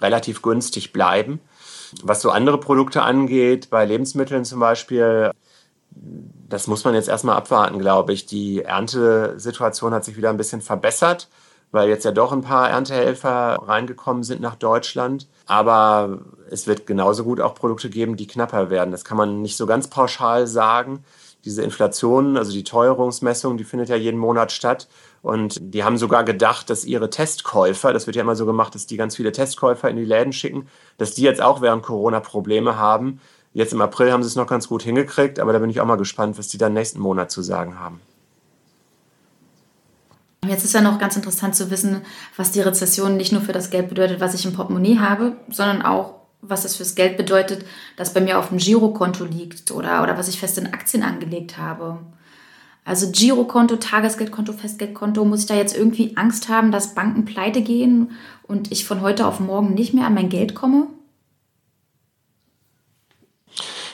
relativ 0.00 0.42
günstig 0.42 0.92
bleiben. 0.92 1.40
Was 2.02 2.22
so 2.22 2.30
andere 2.30 2.58
Produkte 2.58 3.02
angeht, 3.02 3.70
bei 3.70 3.84
Lebensmitteln 3.84 4.44
zum 4.44 4.60
Beispiel, 4.60 5.30
das 6.48 6.66
muss 6.66 6.84
man 6.84 6.94
jetzt 6.94 7.08
erstmal 7.08 7.36
abwarten, 7.36 7.78
glaube 7.78 8.12
ich. 8.12 8.26
Die 8.26 8.62
Erntesituation 8.62 9.94
hat 9.94 10.04
sich 10.04 10.16
wieder 10.16 10.30
ein 10.30 10.36
bisschen 10.36 10.60
verbessert, 10.60 11.28
weil 11.70 11.88
jetzt 11.88 12.04
ja 12.04 12.12
doch 12.12 12.32
ein 12.32 12.42
paar 12.42 12.68
Erntehelfer 12.70 13.58
reingekommen 13.62 14.22
sind 14.22 14.40
nach 14.40 14.56
Deutschland. 14.56 15.28
Aber 15.46 16.20
es 16.50 16.66
wird 16.66 16.86
genauso 16.86 17.24
gut 17.24 17.40
auch 17.40 17.54
Produkte 17.54 17.88
geben, 17.88 18.16
die 18.16 18.26
knapper 18.26 18.70
werden. 18.70 18.90
Das 18.90 19.04
kann 19.04 19.16
man 19.16 19.42
nicht 19.42 19.56
so 19.56 19.66
ganz 19.66 19.88
pauschal 19.88 20.46
sagen. 20.46 21.04
Diese 21.44 21.62
Inflation, 21.62 22.36
also 22.36 22.52
die 22.52 22.64
Teuerungsmessung, 22.64 23.56
die 23.56 23.64
findet 23.64 23.88
ja 23.88 23.96
jeden 23.96 24.18
Monat 24.18 24.50
statt. 24.50 24.88
Und 25.22 25.58
die 25.60 25.82
haben 25.82 25.98
sogar 25.98 26.24
gedacht, 26.24 26.70
dass 26.70 26.84
ihre 26.84 27.10
Testkäufer, 27.10 27.92
das 27.92 28.06
wird 28.06 28.16
ja 28.16 28.22
immer 28.22 28.36
so 28.36 28.46
gemacht, 28.46 28.74
dass 28.74 28.86
die 28.86 28.96
ganz 28.96 29.16
viele 29.16 29.32
Testkäufer 29.32 29.90
in 29.90 29.96
die 29.96 30.04
Läden 30.04 30.32
schicken, 30.32 30.68
dass 30.98 31.14
die 31.14 31.22
jetzt 31.22 31.40
auch 31.40 31.60
während 31.60 31.82
Corona 31.82 32.20
Probleme 32.20 32.76
haben. 32.78 33.20
Jetzt 33.52 33.72
im 33.72 33.80
April 33.80 34.12
haben 34.12 34.22
sie 34.22 34.28
es 34.28 34.36
noch 34.36 34.46
ganz 34.46 34.68
gut 34.68 34.82
hingekriegt, 34.82 35.40
aber 35.40 35.52
da 35.52 35.58
bin 35.58 35.70
ich 35.70 35.80
auch 35.80 35.86
mal 35.86 35.96
gespannt, 35.96 36.38
was 36.38 36.48
die 36.48 36.58
dann 36.58 36.74
nächsten 36.74 37.00
Monat 37.00 37.30
zu 37.30 37.42
sagen 37.42 37.80
haben. 37.80 38.00
Jetzt 40.46 40.64
ist 40.64 40.74
ja 40.74 40.80
noch 40.80 40.98
ganz 40.98 41.16
interessant 41.16 41.56
zu 41.56 41.70
wissen, 41.70 42.02
was 42.36 42.52
die 42.52 42.60
Rezession 42.60 43.16
nicht 43.16 43.32
nur 43.32 43.40
für 43.40 43.52
das 43.52 43.70
Geld 43.70 43.88
bedeutet, 43.88 44.20
was 44.20 44.34
ich 44.34 44.44
im 44.44 44.52
Portemonnaie 44.52 44.98
habe, 44.98 45.36
sondern 45.50 45.82
auch, 45.82 46.14
was 46.42 46.64
es 46.64 46.76
fürs 46.76 46.94
Geld 46.94 47.16
bedeutet, 47.16 47.64
das 47.96 48.12
bei 48.14 48.20
mir 48.20 48.38
auf 48.38 48.50
dem 48.50 48.58
Girokonto 48.58 49.24
liegt 49.24 49.70
oder, 49.70 50.02
oder 50.02 50.16
was 50.18 50.28
ich 50.28 50.38
fest 50.38 50.58
in 50.58 50.72
Aktien 50.72 51.02
angelegt 51.02 51.58
habe. 51.58 51.98
Also 52.86 53.10
Girokonto, 53.10 53.76
Tagesgeldkonto, 53.76 54.52
Festgeldkonto, 54.52 55.24
muss 55.24 55.40
ich 55.40 55.46
da 55.46 55.56
jetzt 55.56 55.76
irgendwie 55.76 56.16
Angst 56.16 56.48
haben, 56.48 56.70
dass 56.70 56.94
Banken 56.94 57.24
pleite 57.24 57.60
gehen 57.60 58.12
und 58.44 58.70
ich 58.70 58.84
von 58.84 59.00
heute 59.00 59.26
auf 59.26 59.40
morgen 59.40 59.74
nicht 59.74 59.92
mehr 59.92 60.06
an 60.06 60.14
mein 60.14 60.28
Geld 60.28 60.54
komme? 60.54 60.86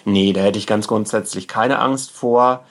Nee, 0.04 0.34
da 0.34 0.42
hätte 0.42 0.58
ich 0.58 0.66
ganz 0.66 0.88
grundsätzlich 0.88 1.48
keine 1.48 1.78
Angst 1.78 2.10
vor. 2.10 2.66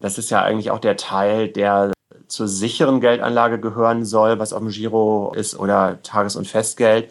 Das 0.00 0.16
ist 0.16 0.30
ja 0.30 0.40
eigentlich 0.40 0.70
auch 0.70 0.78
der 0.78 0.96
Teil, 0.96 1.48
der 1.48 1.92
zur 2.28 2.48
sicheren 2.48 3.02
Geldanlage 3.02 3.60
gehören 3.60 4.06
soll, 4.06 4.38
was 4.38 4.54
auf 4.54 4.60
dem 4.60 4.70
Giro 4.70 5.34
ist 5.36 5.58
oder 5.58 6.02
Tages- 6.02 6.36
und 6.36 6.48
Festgeld. 6.48 7.10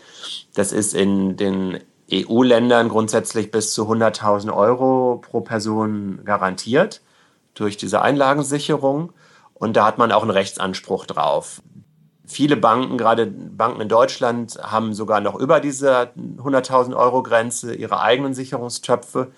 Das 0.55 0.71
ist 0.71 0.95
in 0.95 1.38
den 1.38 1.79
EU-Ländern 2.12 2.89
grundsätzlich 2.89 3.51
bis 3.51 3.71
zu 3.71 3.83
100.000 3.83 4.51
Euro 4.51 5.21
pro 5.21 5.41
Person 5.41 6.21
garantiert 6.25 7.01
durch 7.53 7.77
diese 7.77 8.01
Einlagensicherung. 8.01 9.13
Und 9.53 9.77
da 9.77 9.86
hat 9.86 9.98
man 9.98 10.12
auch 10.12 10.22
einen 10.22 10.31
Rechtsanspruch 10.31 11.05
drauf. 11.05 11.62
Viele 12.25 12.55
Banken, 12.55 12.98
gerade 12.98 13.27
Banken 13.27 13.81
in 13.81 13.89
Deutschland, 13.89 14.58
haben 14.62 14.93
sogar 14.93 15.20
noch 15.20 15.36
über 15.36 15.60
diese 15.60 16.12
100.000 16.15 16.96
Euro 16.96 17.24
Grenze 17.24 17.75
ihre 17.75 18.00
eigenen 18.00 18.34
Sicherungstöpfe. 18.34 19.31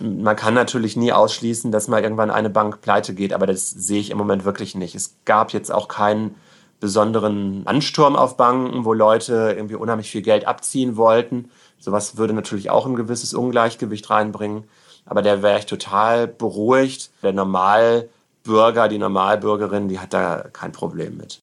Man 0.00 0.36
kann 0.36 0.54
natürlich 0.54 0.96
nie 0.96 1.12
ausschließen, 1.12 1.70
dass 1.70 1.88
mal 1.88 2.02
irgendwann 2.02 2.30
eine 2.30 2.50
Bank 2.50 2.80
pleite 2.80 3.14
geht, 3.14 3.32
aber 3.32 3.46
das 3.46 3.70
sehe 3.70 4.00
ich 4.00 4.10
im 4.10 4.18
Moment 4.18 4.44
wirklich 4.44 4.74
nicht. 4.74 4.94
Es 4.94 5.18
gab 5.24 5.52
jetzt 5.52 5.70
auch 5.70 5.86
keinen 5.86 6.34
besonderen 6.80 7.64
Ansturm 7.64 8.16
auf 8.16 8.36
Banken, 8.36 8.84
wo 8.84 8.92
Leute 8.92 9.54
irgendwie 9.56 9.76
unheimlich 9.76 10.10
viel 10.10 10.22
Geld 10.22 10.48
abziehen 10.48 10.96
wollten. 10.96 11.48
Sowas 11.78 12.16
würde 12.16 12.32
natürlich 12.32 12.70
auch 12.70 12.86
ein 12.86 12.96
gewisses 12.96 13.34
Ungleichgewicht 13.34 14.10
reinbringen. 14.10 14.64
Aber 15.04 15.22
der 15.22 15.42
wäre 15.42 15.58
ich 15.58 15.66
total 15.66 16.26
beruhigt. 16.28 17.10
Der 17.22 17.32
Normalbürger, 17.32 18.88
die 18.88 18.98
Normalbürgerin, 18.98 19.88
die 19.88 19.98
hat 19.98 20.12
da 20.12 20.44
kein 20.52 20.72
Problem 20.72 21.16
mit. 21.16 21.42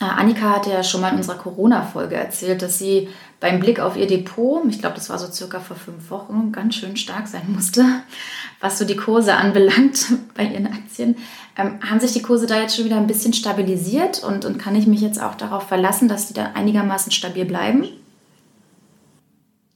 Äh, 0.00 0.04
Annika 0.04 0.50
hatte 0.50 0.70
ja 0.70 0.82
schon 0.82 1.00
mal 1.00 1.10
in 1.10 1.16
unserer 1.16 1.36
Corona-Folge 1.36 2.14
erzählt, 2.14 2.62
dass 2.62 2.78
sie 2.78 3.08
beim 3.40 3.60
Blick 3.60 3.80
auf 3.80 3.96
ihr 3.96 4.06
Depot, 4.06 4.62
ich 4.68 4.80
glaube, 4.80 4.96
das 4.96 5.10
war 5.10 5.18
so 5.18 5.30
circa 5.30 5.60
vor 5.60 5.76
fünf 5.76 6.10
Wochen, 6.10 6.52
ganz 6.52 6.76
schön 6.76 6.96
stark 6.96 7.28
sein 7.28 7.52
musste, 7.52 7.84
was 8.60 8.78
so 8.78 8.84
die 8.84 8.96
Kurse 8.96 9.34
anbelangt 9.34 10.06
bei 10.36 10.44
ihren 10.44 10.66
Aktien. 10.66 11.16
Ähm, 11.56 11.80
haben 11.88 12.00
sich 12.00 12.12
die 12.12 12.22
Kurse 12.22 12.46
da 12.46 12.60
jetzt 12.60 12.76
schon 12.76 12.84
wieder 12.84 12.96
ein 12.96 13.06
bisschen 13.06 13.32
stabilisiert 13.32 14.22
und, 14.22 14.44
und 14.44 14.58
kann 14.58 14.74
ich 14.74 14.86
mich 14.86 15.00
jetzt 15.00 15.20
auch 15.20 15.34
darauf 15.34 15.66
verlassen, 15.66 16.08
dass 16.08 16.28
die 16.28 16.34
da 16.34 16.52
einigermaßen 16.54 17.10
stabil 17.12 17.44
bleiben? 17.44 17.88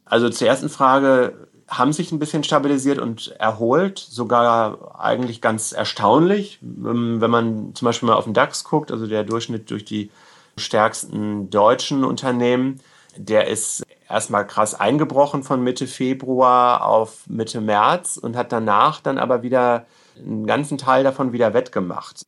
Also 0.04 0.28
zur 0.28 0.46
ersten 0.46 0.68
Frage, 0.68 1.48
haben 1.68 1.92
sich 1.92 2.12
ein 2.12 2.18
bisschen 2.18 2.44
stabilisiert 2.44 2.98
und 2.98 3.29
erholt, 3.38 3.98
sogar 3.98 5.01
eigentlich 5.01 5.40
ganz 5.40 5.72
erstaunlich. 5.72 6.59
Ähm, 6.62 7.20
wenn 7.20 7.31
man 7.31 7.75
zum 7.75 7.87
Beispiel 7.87 8.09
mal 8.09 8.16
auf 8.16 8.25
den 8.25 8.35
DAX 8.35 8.64
guckt, 8.64 8.90
also 8.90 9.07
der 9.07 9.25
Durchschnitt 9.25 9.70
durch 9.70 9.85
die 9.85 10.11
stärksten 10.57 11.51
deutschen 11.51 12.05
Unternehmen, 12.05 12.81
der 13.16 13.48
ist 13.48 13.83
erstmal 14.09 14.46
krass 14.46 14.75
eingebrochen 14.75 15.42
von 15.42 15.62
Mitte 15.62 15.87
Februar 15.87 16.85
auf 16.87 17.25
Mitte 17.27 17.61
März 17.61 18.16
und 18.16 18.37
hat 18.37 18.53
danach 18.53 19.01
dann 19.01 19.18
aber 19.18 19.42
wieder 19.42 19.87
einen 20.16 20.46
ganzen 20.46 20.79
Teil 20.79 21.05
davon 21.05 21.33
wieder 21.33 21.55
wettgemacht. 21.55 22.22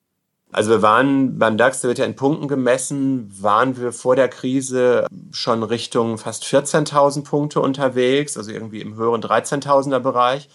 Also 0.55 0.71
wir 0.71 0.81
waren 0.83 1.37
beim 1.37 1.59
DAX, 1.59 1.81
der 1.81 1.89
wird 1.89 1.99
ja 1.99 2.05
in 2.05 2.15
Punkten 2.15 2.47
gemessen, 2.47 3.29
waren 3.43 3.77
wir 3.77 3.93
vor 3.93 4.15
der 4.15 4.29
Krise 4.29 5.05
schon 5.33 5.65
Richtung 5.65 6.17
fast 6.17 6.45
14.000 6.45 7.25
Punkte 7.25 7.61
unterwegs, 7.61 8.37
also 8.37 8.53
irgendwie 8.53 8.81
im 8.81 8.95
höheren 8.95 9.21
13.000er 9.21 9.99
Bereich. 9.99 10.49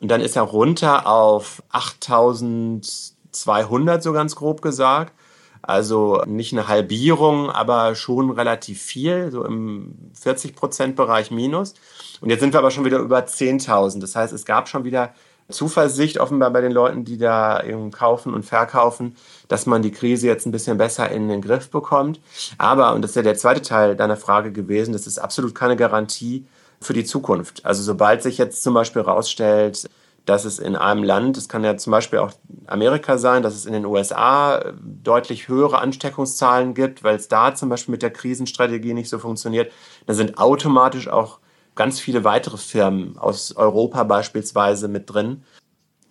Und 0.00 0.10
dann 0.10 0.20
ist 0.20 0.34
er 0.34 0.42
runter 0.42 1.06
auf 1.06 1.62
8.200, 1.72 4.00
so 4.00 4.12
ganz 4.12 4.34
grob 4.34 4.62
gesagt. 4.62 5.14
Also 5.62 6.24
nicht 6.26 6.52
eine 6.52 6.66
Halbierung, 6.66 7.50
aber 7.50 7.94
schon 7.94 8.30
relativ 8.30 8.82
viel, 8.82 9.30
so 9.30 9.44
im 9.44 10.10
40-Prozent-Bereich 10.20 11.30
minus. 11.30 11.74
Und 12.20 12.30
jetzt 12.30 12.40
sind 12.40 12.52
wir 12.52 12.58
aber 12.58 12.72
schon 12.72 12.84
wieder 12.84 12.98
über 12.98 13.20
10.000. 13.20 14.00
Das 14.00 14.16
heißt, 14.16 14.32
es 14.32 14.44
gab 14.44 14.68
schon 14.68 14.82
wieder 14.82 15.14
Zuversicht 15.50 16.18
offenbar 16.18 16.50
bei 16.50 16.60
den 16.60 16.72
Leuten, 16.72 17.04
die 17.04 17.18
da 17.18 17.62
eben 17.62 17.90
kaufen 17.90 18.34
und 18.34 18.44
verkaufen, 18.44 19.16
dass 19.48 19.66
man 19.66 19.82
die 19.82 19.92
Krise 19.92 20.26
jetzt 20.26 20.46
ein 20.46 20.52
bisschen 20.52 20.78
besser 20.78 21.10
in 21.10 21.28
den 21.28 21.42
Griff 21.42 21.70
bekommt. 21.70 22.20
Aber, 22.58 22.94
und 22.94 23.02
das 23.02 23.12
ist 23.12 23.16
ja 23.16 23.22
der 23.22 23.36
zweite 23.36 23.62
Teil 23.62 23.96
deiner 23.96 24.16
Frage 24.16 24.52
gewesen, 24.52 24.92
das 24.92 25.06
ist 25.06 25.18
absolut 25.18 25.54
keine 25.54 25.76
Garantie 25.76 26.46
für 26.80 26.92
die 26.92 27.04
Zukunft. 27.04 27.64
Also 27.64 27.82
sobald 27.82 28.22
sich 28.22 28.38
jetzt 28.38 28.62
zum 28.62 28.74
Beispiel 28.74 29.02
herausstellt, 29.02 29.88
dass 30.26 30.44
es 30.44 30.58
in 30.58 30.76
einem 30.76 31.02
Land, 31.02 31.36
es 31.36 31.48
kann 31.48 31.64
ja 31.64 31.76
zum 31.76 31.90
Beispiel 31.90 32.18
auch 32.18 32.32
Amerika 32.66 33.18
sein, 33.18 33.42
dass 33.42 33.54
es 33.54 33.66
in 33.66 33.72
den 33.72 33.84
USA 33.84 34.72
deutlich 34.80 35.48
höhere 35.48 35.78
Ansteckungszahlen 35.78 36.74
gibt, 36.74 37.02
weil 37.02 37.16
es 37.16 37.28
da 37.28 37.54
zum 37.54 37.68
Beispiel 37.68 37.92
mit 37.92 38.02
der 38.02 38.10
Krisenstrategie 38.10 38.94
nicht 38.94 39.08
so 39.08 39.18
funktioniert, 39.18 39.72
dann 40.06 40.16
sind 40.16 40.38
automatisch 40.38 41.08
auch 41.08 41.38
ganz 41.74 42.00
viele 42.00 42.24
weitere 42.24 42.56
Firmen 42.56 43.16
aus 43.18 43.56
Europa 43.56 44.04
beispielsweise 44.04 44.88
mit 44.88 45.12
drin. 45.12 45.44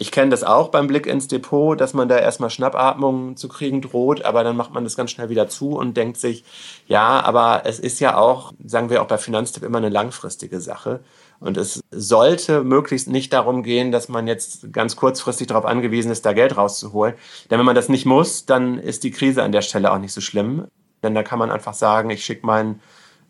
Ich 0.01 0.13
kenne 0.13 0.31
das 0.31 0.45
auch 0.45 0.69
beim 0.69 0.87
Blick 0.87 1.05
ins 1.05 1.27
Depot, 1.27 1.79
dass 1.79 1.93
man 1.93 2.07
da 2.07 2.17
erstmal 2.17 2.49
Schnappatmungen 2.49 3.35
zu 3.35 3.49
kriegen 3.49 3.81
droht, 3.81 4.23
aber 4.23 4.45
dann 4.45 4.55
macht 4.55 4.73
man 4.73 4.85
das 4.85 4.95
ganz 4.95 5.11
schnell 5.11 5.27
wieder 5.27 5.49
zu 5.49 5.71
und 5.71 5.97
denkt 5.97 6.15
sich, 6.15 6.45
ja, 6.87 7.19
aber 7.19 7.63
es 7.65 7.79
ist 7.79 7.99
ja 7.99 8.17
auch, 8.17 8.53
sagen 8.63 8.89
wir 8.89 9.01
auch 9.01 9.07
bei 9.07 9.17
Finanztipp, 9.17 9.61
immer 9.61 9.79
eine 9.79 9.89
langfristige 9.89 10.61
Sache. 10.61 11.01
Und 11.41 11.57
es 11.57 11.81
sollte 11.91 12.63
möglichst 12.63 13.09
nicht 13.09 13.33
darum 13.33 13.61
gehen, 13.61 13.91
dass 13.91 14.07
man 14.07 14.25
jetzt 14.25 14.71
ganz 14.71 14.95
kurzfristig 14.95 15.47
darauf 15.47 15.65
angewiesen 15.65 16.11
ist, 16.11 16.25
da 16.25 16.31
Geld 16.31 16.55
rauszuholen. 16.55 17.15
Denn 17.49 17.59
wenn 17.59 17.65
man 17.65 17.75
das 17.75 17.89
nicht 17.89 18.05
muss, 18.05 18.45
dann 18.45 18.77
ist 18.79 19.03
die 19.03 19.11
Krise 19.11 19.43
an 19.43 19.51
der 19.51 19.61
Stelle 19.61 19.91
auch 19.91 19.99
nicht 19.99 20.13
so 20.13 20.21
schlimm. 20.21 20.67
Denn 21.03 21.13
da 21.13 21.23
kann 21.23 21.39
man 21.39 21.51
einfach 21.51 21.73
sagen, 21.73 22.09
ich 22.09 22.23
schicke 22.23 22.45
meinen 22.45 22.81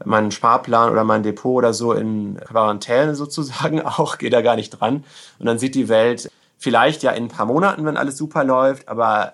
meinen 0.05 0.31
Sparplan 0.31 0.91
oder 0.91 1.03
mein 1.03 1.23
Depot 1.23 1.57
oder 1.57 1.73
so 1.73 1.93
in 1.93 2.37
Quarantäne 2.37 3.15
sozusagen 3.15 3.81
auch, 3.85 4.17
geht 4.17 4.33
da 4.33 4.41
gar 4.41 4.55
nicht 4.55 4.71
dran. 4.71 5.03
Und 5.39 5.45
dann 5.45 5.59
sieht 5.59 5.75
die 5.75 5.89
Welt 5.89 6.29
vielleicht 6.57 7.03
ja 7.03 7.11
in 7.11 7.25
ein 7.25 7.29
paar 7.29 7.45
Monaten, 7.45 7.85
wenn 7.85 7.97
alles 7.97 8.17
super 8.17 8.43
läuft, 8.43 8.87
aber 8.89 9.33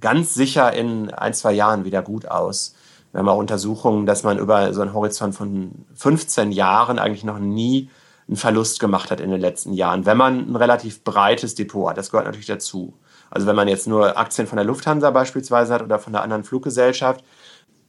ganz 0.00 0.34
sicher 0.34 0.72
in 0.72 1.10
ein, 1.10 1.34
zwei 1.34 1.52
Jahren 1.52 1.84
wieder 1.84 2.02
gut 2.02 2.28
aus. 2.28 2.74
Wir 3.12 3.20
haben 3.20 3.28
auch 3.28 3.38
Untersuchungen, 3.38 4.04
dass 4.04 4.24
man 4.24 4.38
über 4.38 4.74
so 4.74 4.82
einen 4.82 4.92
Horizont 4.92 5.34
von 5.34 5.86
15 5.94 6.52
Jahren 6.52 6.98
eigentlich 6.98 7.24
noch 7.24 7.38
nie 7.38 7.88
einen 8.28 8.36
Verlust 8.36 8.80
gemacht 8.80 9.10
hat 9.10 9.20
in 9.20 9.30
den 9.30 9.40
letzten 9.40 9.72
Jahren, 9.72 10.04
wenn 10.04 10.16
man 10.18 10.50
ein 10.50 10.56
relativ 10.56 11.02
breites 11.02 11.54
Depot 11.54 11.88
hat. 11.88 11.96
Das 11.96 12.10
gehört 12.10 12.26
natürlich 12.26 12.46
dazu. 12.46 12.92
Also 13.30 13.46
wenn 13.46 13.56
man 13.56 13.68
jetzt 13.68 13.86
nur 13.86 14.18
Aktien 14.18 14.46
von 14.46 14.56
der 14.56 14.64
Lufthansa 14.64 15.10
beispielsweise 15.10 15.74
hat 15.74 15.82
oder 15.82 15.98
von 15.98 16.14
einer 16.14 16.22
anderen 16.22 16.44
Fluggesellschaft, 16.44 17.24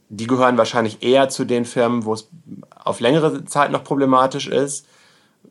die 0.09 0.27
gehören 0.27 0.57
wahrscheinlich 0.57 1.03
eher 1.03 1.29
zu 1.29 1.45
den 1.45 1.65
Firmen, 1.65 2.05
wo 2.05 2.13
es 2.13 2.29
auf 2.83 2.99
längere 2.99 3.45
Zeit 3.45 3.71
noch 3.71 3.83
problematisch 3.83 4.47
ist. 4.47 4.85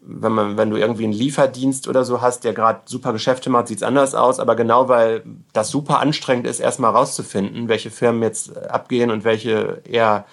Wenn, 0.08 0.32
man, 0.32 0.56
wenn 0.56 0.70
du 0.70 0.76
irgendwie 0.76 1.04
einen 1.04 1.12
Lieferdienst 1.12 1.88
oder 1.88 2.04
so 2.04 2.20
hast, 2.20 2.44
der 2.44 2.52
gerade 2.52 2.80
super 2.84 3.12
Geschäfte 3.12 3.50
macht, 3.50 3.68
sieht 3.68 3.78
es 3.78 3.82
anders 3.82 4.14
aus. 4.14 4.38
Aber 4.38 4.54
genau 4.56 4.88
weil 4.88 5.24
das 5.52 5.70
super 5.70 6.00
anstrengend 6.00 6.46
ist, 6.46 6.60
erstmal 6.60 6.92
rauszufinden, 6.92 7.68
welche 7.68 7.90
Firmen 7.90 8.22
jetzt 8.22 8.56
abgehen 8.68 9.10
und 9.10 9.24
welche 9.24 9.82
eher 9.84 10.24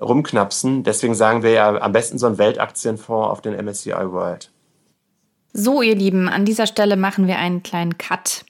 rumknapsen. 0.00 0.82
Deswegen 0.84 1.14
sagen 1.14 1.42
wir 1.42 1.50
ja 1.50 1.80
am 1.80 1.92
besten 1.92 2.18
so 2.18 2.26
einen 2.26 2.38
Weltaktienfonds 2.38 3.30
auf 3.30 3.40
den 3.40 3.54
MSCI 3.54 3.90
World. 3.90 4.50
So, 5.52 5.82
ihr 5.82 5.96
Lieben, 5.96 6.28
an 6.28 6.44
dieser 6.44 6.66
Stelle 6.66 6.96
machen 6.96 7.26
wir 7.26 7.38
einen 7.38 7.62
kleinen 7.62 7.98
Cut. 7.98 8.44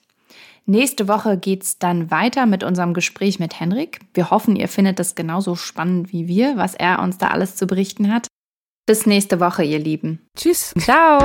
Nächste 0.66 1.09
Woche 1.09 1.37
geht 1.37 1.64
es 1.64 1.79
dann 1.79 2.11
weiter 2.11 2.46
mit 2.46 2.62
unserem 2.62 2.94
Gespräch 2.94 3.38
mit 3.40 3.59
Henrik. 3.59 4.01
Wir 4.14 4.31
hoffen, 4.31 4.57
ihr 4.57 4.68
findet 4.68 5.01
es 5.01 5.14
genauso 5.14 5.57
spannend 5.57 6.12
wie 6.12 6.29
wir, 6.29 6.57
was 6.57 6.75
er 6.75 7.01
uns 7.01 7.18
da 7.18 7.29
alles 7.29 7.57
zu 7.57 7.66
berichten 7.66 8.12
hat. 8.12 8.27
Bis 8.87 9.07
nächste 9.07 9.40
Woche, 9.40 9.62
ihr 9.62 9.79
Lieben. 9.79 10.27
Tschüss. 10.37 10.75
Ciao. 10.79 11.20